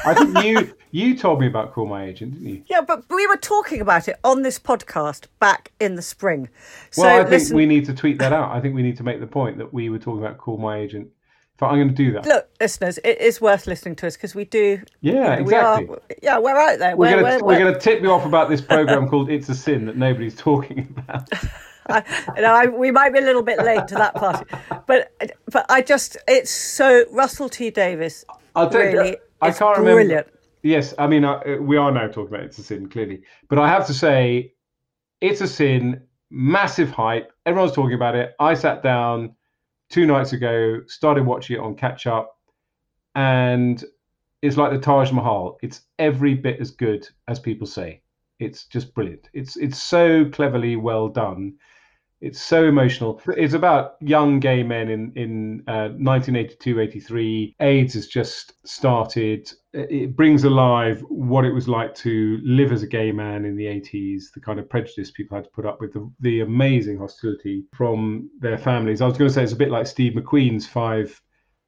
I 0.06 0.14
think 0.14 0.44
you 0.44 0.74
you 0.92 1.18
told 1.18 1.40
me 1.40 1.48
about 1.48 1.74
Call 1.74 1.86
My 1.86 2.06
Agent, 2.06 2.34
didn't 2.34 2.48
you? 2.48 2.64
Yeah, 2.68 2.82
but 2.82 3.04
we 3.10 3.26
were 3.28 3.38
talking 3.38 3.82
about 3.82 4.08
it 4.08 4.18
on 4.24 4.42
this 4.42 4.60
podcast 4.60 5.28
back 5.40 5.72
in 5.80 5.96
the 5.96 6.02
spring. 6.02 6.50
So 6.92 7.04
well, 7.04 7.16
I 7.16 7.20
think 7.20 7.30
listen... 7.32 7.56
we 7.56 7.66
need 7.66 7.86
to 7.86 7.94
tweet 7.94 8.20
that 8.20 8.34
out. 8.34 8.52
I 8.52 8.60
think 8.60 8.76
we 8.76 8.84
need 8.84 8.98
to 8.98 9.04
make 9.04 9.20
the 9.20 9.28
point 9.28 9.58
that 9.58 9.74
we 9.74 9.90
were 9.90 10.00
talking 10.00 10.24
about 10.24 10.38
Call 10.38 10.58
My 10.58 10.78
Agent 10.78 11.10
but 11.62 11.68
I'm 11.68 11.76
going 11.76 11.90
to 11.90 11.94
do 11.94 12.12
that. 12.14 12.26
Look, 12.26 12.50
listeners, 12.60 12.98
it 13.04 13.22
is 13.22 13.40
worth 13.40 13.68
listening 13.68 13.96
to 13.98 14.08
us 14.08 14.18
because 14.18 14.34
we 14.34 14.46
do. 14.46 14.82
Yeah, 15.02 15.36
you 15.36 15.44
exactly. 15.44 15.86
We 15.86 15.94
are, 15.94 16.02
yeah, 16.24 16.40
we're 16.40 16.58
out 16.58 16.80
there. 16.80 16.98
We're, 16.98 17.18
we're, 17.18 17.22
gonna, 17.22 17.38
we're, 17.38 17.54
we're 17.54 17.60
going 17.60 17.74
to 17.76 17.80
tip 17.80 18.02
you 18.02 18.12
off 18.12 18.26
about 18.26 18.50
this 18.50 18.62
program 18.62 19.08
called 19.08 19.30
"It's 19.30 19.48
a 19.48 19.54
Sin" 19.54 19.86
that 19.86 19.96
nobody's 19.96 20.36
talking 20.38 20.92
about. 20.98 21.30
I, 21.88 22.04
you 22.36 22.42
know, 22.42 22.54
I, 22.54 22.66
we 22.66 22.90
might 22.90 23.14
be 23.14 23.20
a 23.20 23.22
little 23.22 23.44
bit 23.44 23.60
late 23.60 23.88
to 23.90 23.96
that 23.96 24.16
party, 24.16 24.44
but 24.88 25.12
but 25.52 25.68
I 25.70 25.84
just 25.84 26.18
it's 26.28 26.50
so 26.50 27.06
Russell 27.12 27.48
T 27.48 27.70
Davies. 27.70 28.26
I'll 28.56 28.68
really, 28.72 29.10
you, 29.10 29.18
I 29.42 29.52
can't 29.52 29.78
remember. 29.78 30.02
Brilliant. 30.04 30.28
Yes, 30.64 30.94
I 31.00 31.08
mean 31.08 31.26
uh, 31.26 31.42
we 31.60 31.78
are 31.78 31.92
now 31.92 32.08
talking 32.08 32.34
about 32.34 32.44
"It's 32.46 32.58
a 32.60 32.64
Sin" 32.64 32.88
clearly, 32.90 33.24
but 33.50 33.58
I 33.58 33.68
have 33.68 33.88
to 33.88 33.94
say, 33.94 34.54
"It's 35.22 35.42
a 35.42 35.48
Sin." 35.48 36.04
Massive 36.34 36.92
hype. 36.92 37.34
Everyone's 37.46 37.74
talking 37.74 37.94
about 37.96 38.16
it. 38.16 38.36
I 38.40 38.54
sat 38.54 38.82
down 38.82 39.36
two 39.90 40.06
nights 40.06 40.32
ago, 40.32 40.80
started 40.88 41.26
watching 41.26 41.58
it 41.58 41.60
on 41.60 41.76
catch 41.76 42.08
up, 42.08 42.40
and 43.16 43.84
it's 44.42 44.56
like 44.56 44.72
the 44.72 44.80
Taj 44.80 45.12
Mahal. 45.12 45.58
It's 45.62 45.82
every 46.00 46.34
bit 46.34 46.62
as 46.62 46.72
good 46.72 47.06
as 47.28 47.38
people 47.38 47.68
say. 47.68 48.02
It's 48.40 48.64
just 48.64 48.94
brilliant. 48.94 49.30
It's 49.34 49.58
it's 49.58 49.82
so 49.82 50.24
cleverly 50.30 50.78
well 50.78 51.10
done. 51.10 51.56
It's 52.22 52.40
so 52.40 52.66
emotional. 52.66 53.20
It's 53.36 53.56
about 53.56 53.96
young 54.00 54.40
gay 54.40 54.62
men 54.62 54.90
in 54.90 55.12
in 55.16 55.64
uh, 55.68 55.90
1982, 55.98 56.80
83. 56.80 57.56
AIDS 57.60 57.96
has 57.96 58.08
just 58.08 58.54
started. 58.68 59.52
It 59.74 60.16
brings 60.16 60.44
alive 60.44 61.04
what 61.10 61.46
it 61.46 61.52
was 61.52 61.68
like 61.68 61.96
to 61.96 62.40
live 62.44 62.72
as 62.72 62.84
a 62.84 62.88
gay 62.88 63.12
man 63.12 63.44
in 63.46 63.56
the 63.56 63.66
80s, 63.66 64.32
the 64.34 64.42
kind 64.42 64.60
of 64.60 64.70
prejudice 64.70 65.10
people 65.10 65.36
had 65.36 65.46
to 65.46 65.50
put 65.52 65.66
up 65.66 65.80
with, 65.82 65.94
the, 65.94 66.12
the 66.20 66.42
amazing 66.42 66.98
hostility 66.98 67.64
from 67.74 68.30
their 68.40 68.58
families. 68.58 69.02
I 69.02 69.08
was 69.08 69.18
going 69.18 69.30
to 69.30 69.34
say 69.34 69.44
it's 69.44 69.54
a 69.54 69.56
bit 69.56 69.72
like 69.72 69.88
Steve 69.88 70.14
McQueen's 70.14 70.68
Five 70.68 71.20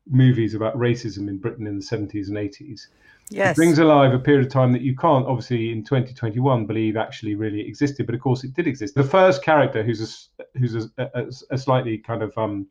movies 0.08 0.54
about 0.54 0.78
racism 0.78 1.30
in 1.30 1.38
Britain 1.38 1.66
in 1.66 1.78
the 1.78 1.84
70s 1.84 2.28
and 2.28 2.38
80s. 2.38 2.88
Yes. 3.34 3.54
It 3.54 3.56
brings 3.56 3.80
alive 3.80 4.13
a 4.13 4.19
period 4.19 4.46
of 4.46 4.52
time 4.52 4.72
that 4.74 4.84
you 4.84 4.96
can't, 4.96 5.26
obviously, 5.26 5.72
in 5.72 5.84
2021, 5.84 6.67
believe 6.67 6.96
actually 6.96 7.34
really 7.34 7.62
existed. 7.62 8.06
But 8.06 8.13
of 8.13 8.22
course, 8.22 8.43
it 8.43 8.54
did 8.54 8.67
exist. 8.67 8.93
The 8.93 9.04
first 9.04 9.43
character, 9.43 9.82
who's 9.82 10.30
a, 10.38 10.60
who's 10.60 10.76
a, 10.76 10.89
a, 11.00 11.26
a 11.50 11.58
slightly 11.58 11.98
kind 11.98 12.22
of 12.22 12.38
um, 12.38 12.67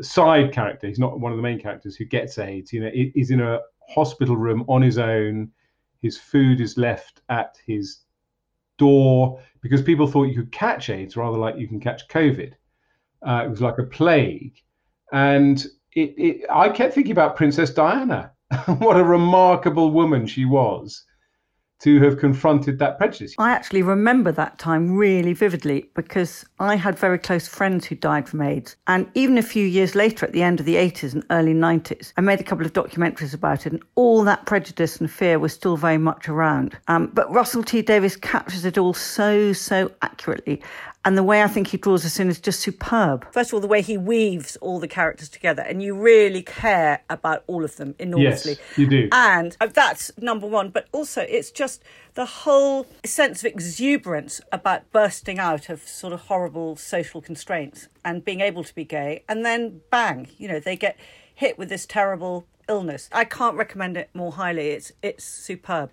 side 0.00 0.52
character, 0.52 0.88
he's 0.88 0.98
not 0.98 1.20
one 1.20 1.30
of 1.30 1.38
the 1.38 1.42
main 1.42 1.60
characters, 1.60 1.94
who 1.94 2.04
gets 2.04 2.36
AIDS. 2.38 2.72
You 2.72 2.80
know, 2.80 2.90
is 2.92 3.30
in 3.30 3.40
a 3.40 3.60
hospital 3.88 4.36
room 4.36 4.64
on 4.68 4.82
his 4.82 4.98
own. 4.98 5.52
His 6.02 6.18
food 6.18 6.60
is 6.60 6.76
left 6.76 7.22
at 7.28 7.56
his 7.64 8.00
door 8.78 9.40
because 9.60 9.82
people 9.82 10.08
thought 10.08 10.24
you 10.24 10.34
could 10.34 10.52
catch 10.52 10.90
AIDS 10.90 11.16
rather 11.16 11.38
like 11.38 11.58
you 11.58 11.68
can 11.68 11.80
catch 11.80 12.08
COVID. 12.08 12.54
Uh, 13.26 13.42
it 13.46 13.50
was 13.50 13.60
like 13.60 13.78
a 13.78 13.84
plague, 13.84 14.60
and 15.12 15.64
it, 15.92 16.14
it, 16.18 16.46
I 16.50 16.70
kept 16.70 16.92
thinking 16.92 17.12
about 17.12 17.36
Princess 17.36 17.70
Diana 17.70 18.32
what 18.78 18.96
a 18.96 19.04
remarkable 19.04 19.90
woman 19.90 20.26
she 20.26 20.44
was 20.44 21.04
to 21.78 22.00
have 22.00 22.18
confronted 22.18 22.78
that 22.78 22.96
prejudice. 22.96 23.34
I 23.38 23.50
actually 23.50 23.82
remember 23.82 24.32
that 24.32 24.58
time 24.58 24.96
really 24.96 25.34
vividly 25.34 25.90
because 25.94 26.44
I 26.58 26.74
had 26.76 26.98
very 26.98 27.18
close 27.18 27.46
friends 27.46 27.84
who 27.84 27.94
died 27.94 28.28
from 28.28 28.40
AIDS. 28.40 28.76
And 28.86 29.10
even 29.14 29.36
a 29.36 29.42
few 29.42 29.66
years 29.66 29.94
later, 29.94 30.24
at 30.24 30.32
the 30.32 30.42
end 30.42 30.58
of 30.58 30.64
the 30.64 30.76
80s 30.76 31.12
and 31.12 31.24
early 31.30 31.52
90s, 31.52 32.12
I 32.16 32.22
made 32.22 32.40
a 32.40 32.44
couple 32.44 32.64
of 32.64 32.72
documentaries 32.72 33.34
about 33.34 33.66
it, 33.66 33.74
and 33.74 33.82
all 33.94 34.24
that 34.24 34.46
prejudice 34.46 34.98
and 35.00 35.10
fear 35.10 35.38
was 35.38 35.52
still 35.52 35.76
very 35.76 35.98
much 35.98 36.28
around. 36.28 36.78
Um, 36.88 37.10
but 37.12 37.30
Russell 37.30 37.62
T 37.62 37.82
Davies 37.82 38.16
captures 38.16 38.64
it 38.64 38.78
all 38.78 38.94
so, 38.94 39.52
so 39.52 39.92
accurately. 40.00 40.62
And 41.06 41.16
the 41.16 41.22
way 41.22 41.40
I 41.40 41.46
think 41.46 41.68
he 41.68 41.76
draws 41.76 42.04
us 42.04 42.18
in 42.18 42.28
is 42.28 42.40
just 42.40 42.58
superb. 42.58 43.32
First 43.32 43.50
of 43.50 43.54
all, 43.54 43.60
the 43.60 43.68
way 43.68 43.80
he 43.80 43.96
weaves 43.96 44.56
all 44.56 44.80
the 44.80 44.88
characters 44.88 45.28
together, 45.28 45.62
and 45.62 45.80
you 45.80 45.94
really 45.94 46.42
care 46.42 47.04
about 47.08 47.44
all 47.46 47.64
of 47.64 47.76
them 47.76 47.94
enormously. 48.00 48.54
Yes, 48.58 48.76
you 48.76 48.88
do. 48.88 49.08
And 49.12 49.56
uh, 49.60 49.68
that's 49.68 50.10
number 50.18 50.48
one. 50.48 50.70
But 50.70 50.88
also, 50.90 51.22
it's 51.22 51.52
just 51.52 51.84
the 52.14 52.26
whole 52.26 52.88
sense 53.04 53.44
of 53.44 53.52
exuberance 53.52 54.40
about 54.50 54.90
bursting 54.90 55.38
out 55.38 55.68
of 55.68 55.86
sort 55.86 56.12
of 56.12 56.22
horrible 56.22 56.74
social 56.74 57.20
constraints 57.20 57.86
and 58.04 58.24
being 58.24 58.40
able 58.40 58.64
to 58.64 58.74
be 58.74 58.84
gay. 58.84 59.22
And 59.28 59.46
then, 59.46 59.82
bang, 59.92 60.26
you 60.38 60.48
know, 60.48 60.58
they 60.58 60.74
get 60.74 60.98
hit 61.32 61.56
with 61.56 61.68
this 61.68 61.86
terrible 61.86 62.48
illness. 62.68 63.08
I 63.12 63.26
can't 63.26 63.56
recommend 63.56 63.96
it 63.96 64.10
more 64.12 64.32
highly. 64.32 64.70
It's 64.70 64.90
it's 65.02 65.22
superb. 65.22 65.92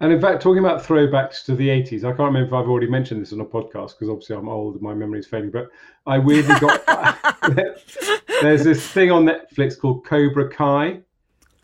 And 0.00 0.12
in 0.12 0.20
fact, 0.20 0.42
talking 0.42 0.58
about 0.58 0.82
throwbacks 0.82 1.44
to 1.46 1.54
the 1.54 1.68
80s, 1.68 2.00
I 2.00 2.08
can't 2.08 2.18
remember 2.18 2.48
if 2.48 2.52
I've 2.52 2.68
already 2.68 2.88
mentioned 2.88 3.22
this 3.22 3.32
on 3.32 3.40
a 3.40 3.44
podcast 3.44 3.92
because 3.92 4.10
obviously 4.10 4.36
I'm 4.36 4.48
old 4.48 4.74
and 4.74 4.82
my 4.82 4.92
memory 4.92 5.20
is 5.20 5.26
failing, 5.26 5.50
but 5.50 5.68
I 6.06 6.18
weirdly 6.18 6.54
got. 6.60 6.84
there's 8.42 8.64
this 8.64 8.86
thing 8.86 9.10
on 9.10 9.24
Netflix 9.24 9.78
called 9.78 10.04
Cobra 10.04 10.50
Kai. 10.50 11.00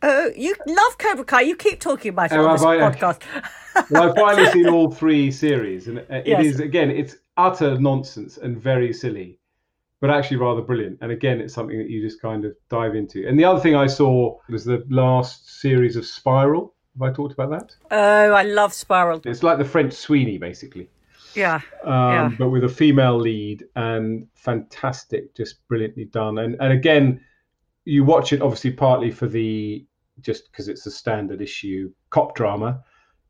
Oh, 0.03 0.31
you 0.37 0.55
love 0.67 0.99
Cobra 0.99 1.25
Kai. 1.25 1.43
You 1.43 1.57
keep 1.57 1.79
talking 1.79 2.11
about 2.11 2.33
it 2.33 2.37
oh, 2.37 2.47
on 2.47 2.55
this 2.55 2.65
I, 2.65 2.79
podcast. 2.79 3.91
well, 3.91 4.11
I've 4.11 4.17
finally 4.17 4.51
seen 4.53 4.69
all 4.69 4.91
three 4.91 5.31
series, 5.31 5.89
and 5.89 5.99
it 5.99 6.27
yes. 6.27 6.45
is 6.45 6.61
again, 6.61 6.91
it's 6.91 7.17
utter 7.37 7.79
nonsense 7.79 8.39
and 8.39 8.59
very 8.59 8.93
silly, 8.93 9.39
but 10.01 10.11
actually 10.11 10.39
rather 10.39 10.63
brilliant. 10.63 10.99
And 11.03 11.13
again, 11.13 11.41
it's 11.41 11.55
something 11.55 11.79
that 11.79 11.89
you 11.89 12.03
just 12.03 12.21
kind 12.21 12.45
of 12.45 12.55
dive 12.69 12.97
into. 12.97 13.27
And 13.29 13.39
the 13.39 13.45
other 13.45 13.61
thing 13.61 13.77
I 13.77 13.87
saw 13.87 14.39
was 14.49 14.65
the 14.65 14.85
last 14.91 15.61
series 15.61 15.97
of 15.97 16.05
Spiral. 16.05 16.75
Have 16.99 17.11
I 17.11 17.13
talked 17.13 17.33
about 17.33 17.51
that? 17.51 17.75
Oh, 17.91 18.33
I 18.33 18.43
love 18.43 18.73
Spiral. 18.73 19.21
It's 19.25 19.43
like 19.43 19.59
the 19.59 19.65
French 19.65 19.95
Sweeney, 19.95 20.39
basically. 20.39 20.91
Yeah. 21.35 21.61
Um, 21.85 21.93
yeah. 21.93 22.31
But 22.39 22.51
with 22.51 22.65
a 22.65 22.69
female 22.69 23.19
lead 23.19 23.65
and 23.77 24.27
fantastic, 24.35 25.35
just 25.35 25.67
brilliantly 25.69 26.07
done. 26.07 26.39
And 26.39 26.57
and 26.61 26.73
again, 26.73 27.21
you 27.85 28.05
watch 28.05 28.33
it 28.33 28.43
obviously 28.43 28.73
partly 28.73 29.11
for 29.11 29.27
the 29.27 29.87
just 30.21 30.51
because 30.51 30.69
it's 30.69 30.87
a 30.87 30.91
standard 30.91 31.41
issue 31.41 31.91
cop 32.11 32.35
drama, 32.35 32.83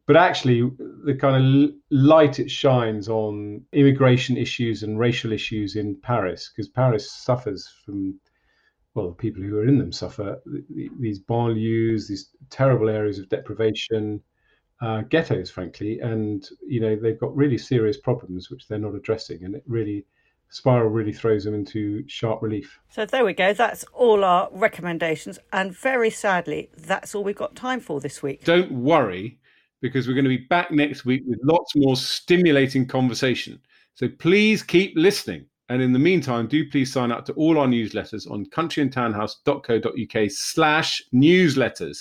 but 0.07 0.17
actually 0.17 0.69
the 1.05 1.15
kind 1.15 1.37
of 1.65 1.71
light 1.91 2.41
it 2.41 2.51
shines 2.51 3.09
on 3.09 3.63
immigration 3.73 4.37
issues 4.37 4.83
and 4.83 4.99
racial 4.99 5.33
issues 5.33 5.77
in 5.77 5.97
Paris 6.03 6.51
because 6.51 6.69
Paris 6.69 7.11
suffers 7.11 7.69
from 7.85 8.19
well, 8.95 9.09
the 9.09 9.15
people 9.15 9.43
who 9.43 9.57
are 9.59 9.67
in 9.67 9.79
them 9.79 9.93
suffer 9.93 10.41
these 10.99 11.21
banlieues, 11.21 12.09
these 12.09 12.31
terrible 12.51 12.91
areas 12.91 13.19
of 13.19 13.29
deprivation, 13.29 14.21
uh, 14.83 15.03
ghettos, 15.03 15.51
frankly, 15.51 16.01
and 16.01 16.49
you 16.67 16.81
know 16.81 16.97
they've 16.97 17.21
got 17.21 17.35
really 17.35 17.59
serious 17.59 17.99
problems 17.99 18.51
which 18.51 18.67
they're 18.69 18.79
not 18.79 18.95
addressing, 18.95 19.45
and 19.45 19.55
it 19.55 19.63
really 19.67 20.05
Spiral 20.53 20.91
really 20.91 21.15
throws 21.15 21.45
them 21.45 21.55
into 21.55 22.07
sharp 22.09 22.43
relief. 22.43 22.79
So 22.91 23.07
there 23.07 23.25
we 23.25 23.33
go. 23.33 23.55
That's 23.55 23.85
all 23.95 24.23
our 24.23 24.51
recommendations, 24.53 25.39
and 25.53 25.75
very 25.75 26.11
sadly, 26.11 26.69
that's 26.77 27.15
all 27.15 27.25
we've 27.25 27.35
got 27.35 27.57
time 27.57 27.81
for 27.81 28.01
this 28.01 28.23
week. 28.23 28.45
Don't 28.45 28.71
worry, 28.71 29.39
because 29.81 30.07
we're 30.07 30.15
going 30.15 30.25
to 30.25 30.29
be 30.29 30.47
back 30.49 30.71
next 30.71 31.07
week 31.07 31.23
with 31.27 31.39
lots 31.43 31.75
more 31.75 31.97
stimulating 31.97 32.87
conversation. 32.87 33.59
So 33.95 34.09
please 34.09 34.63
keep 34.63 34.93
listening. 34.95 35.47
And 35.73 35.81
in 35.81 35.95
the 35.95 35.99
meantime, 35.99 36.49
do 36.49 36.69
please 36.69 36.93
sign 36.93 37.11
up 37.11 37.25
to 37.25 37.33
all 37.33 37.59
our 37.59 37.67
newsletters 37.67 38.31
on 38.31 38.45
countryandtownhouse.co.uk 38.45 40.31
slash 40.31 41.03
newsletters. 41.15 41.97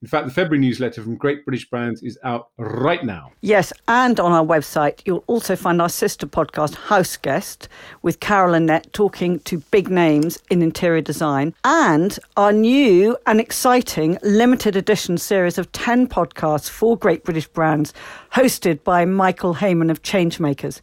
In 0.00 0.08
fact, 0.08 0.28
the 0.28 0.32
February 0.32 0.60
newsletter 0.60 1.02
from 1.02 1.16
Great 1.16 1.44
British 1.44 1.68
Brands 1.68 2.02
is 2.04 2.16
out 2.22 2.50
right 2.56 3.04
now. 3.04 3.32
Yes, 3.40 3.72
and 3.88 4.20
on 4.20 4.30
our 4.30 4.44
website, 4.44 5.02
you'll 5.04 5.24
also 5.26 5.56
find 5.56 5.82
our 5.82 5.88
sister 5.88 6.24
podcast, 6.24 6.74
House 6.74 7.16
Guest, 7.16 7.68
with 8.00 8.20
Carol 8.20 8.54
Annette 8.54 8.92
talking 8.92 9.40
to 9.40 9.58
big 9.72 9.90
names 9.90 10.38
in 10.48 10.62
interior 10.62 11.02
design, 11.02 11.52
and 11.64 12.16
our 12.36 12.52
new 12.52 13.16
and 13.26 13.40
exciting 13.40 14.18
limited 14.22 14.76
edition 14.76 15.18
series 15.18 15.58
of 15.58 15.70
10 15.72 16.06
podcasts 16.06 16.70
for 16.70 16.96
Great 16.96 17.24
British 17.24 17.48
Brands, 17.48 17.92
hosted 18.32 18.84
by 18.84 19.04
Michael 19.04 19.54
Hayman 19.54 19.90
of 19.90 20.00
Changemakers. 20.02 20.80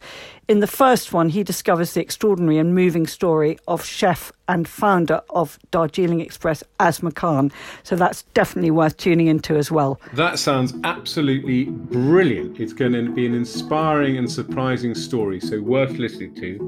In 0.48 0.60
the 0.60 0.66
first 0.66 1.12
one, 1.12 1.28
he 1.28 1.42
discovers 1.42 1.92
the 1.92 2.00
extraordinary 2.00 2.56
and 2.56 2.74
moving 2.74 3.06
story 3.06 3.58
of 3.68 3.84
chef 3.84 4.32
and 4.48 4.66
founder 4.66 5.20
of 5.28 5.58
Darjeeling 5.70 6.22
Express, 6.22 6.64
Asma 6.80 7.12
Khan. 7.12 7.52
So 7.82 7.96
that's 7.96 8.22
definitely 8.32 8.70
worth 8.70 8.96
tuning 8.96 9.26
into 9.26 9.56
as 9.56 9.70
well. 9.70 10.00
That 10.14 10.38
sounds 10.38 10.72
absolutely 10.84 11.64
brilliant. 11.64 12.60
It's 12.60 12.72
going 12.72 12.92
to 12.92 13.10
be 13.12 13.26
an 13.26 13.34
inspiring 13.34 14.16
and 14.16 14.30
surprising 14.30 14.94
story, 14.94 15.38
so 15.38 15.60
worth 15.60 15.98
listening 15.98 16.34
to. 16.36 16.58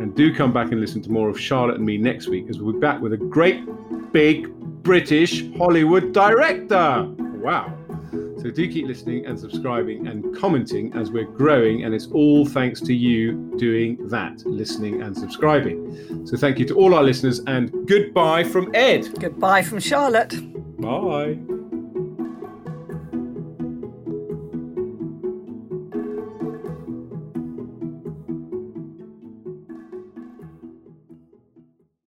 And 0.00 0.14
do 0.14 0.32
come 0.32 0.52
back 0.52 0.70
and 0.70 0.80
listen 0.80 1.02
to 1.02 1.10
more 1.10 1.28
of 1.28 1.38
Charlotte 1.38 1.78
and 1.78 1.84
me 1.84 1.98
next 1.98 2.28
week, 2.28 2.48
as 2.48 2.60
we'll 2.60 2.74
be 2.74 2.78
back 2.78 3.00
with 3.00 3.14
a 3.14 3.16
great 3.16 3.64
big 4.12 4.48
British 4.84 5.42
Hollywood 5.56 6.12
director. 6.12 7.02
Wow. 7.18 7.76
So 8.44 8.50
do 8.50 8.70
keep 8.70 8.86
listening 8.86 9.24
and 9.24 9.40
subscribing 9.40 10.06
and 10.06 10.36
commenting 10.36 10.92
as 10.92 11.10
we're 11.10 11.24
growing, 11.24 11.84
and 11.84 11.94
it's 11.94 12.08
all 12.08 12.44
thanks 12.44 12.78
to 12.82 12.92
you 12.92 13.50
doing 13.56 14.06
that, 14.08 14.44
listening 14.44 15.00
and 15.00 15.16
subscribing. 15.16 16.26
So 16.26 16.36
thank 16.36 16.58
you 16.58 16.66
to 16.66 16.74
all 16.74 16.94
our 16.94 17.02
listeners, 17.02 17.40
and 17.46 17.88
goodbye 17.88 18.44
from 18.44 18.70
Ed. 18.74 19.18
Goodbye 19.18 19.62
from 19.62 19.80
Charlotte. 19.80 20.34
Bye. 20.78 21.38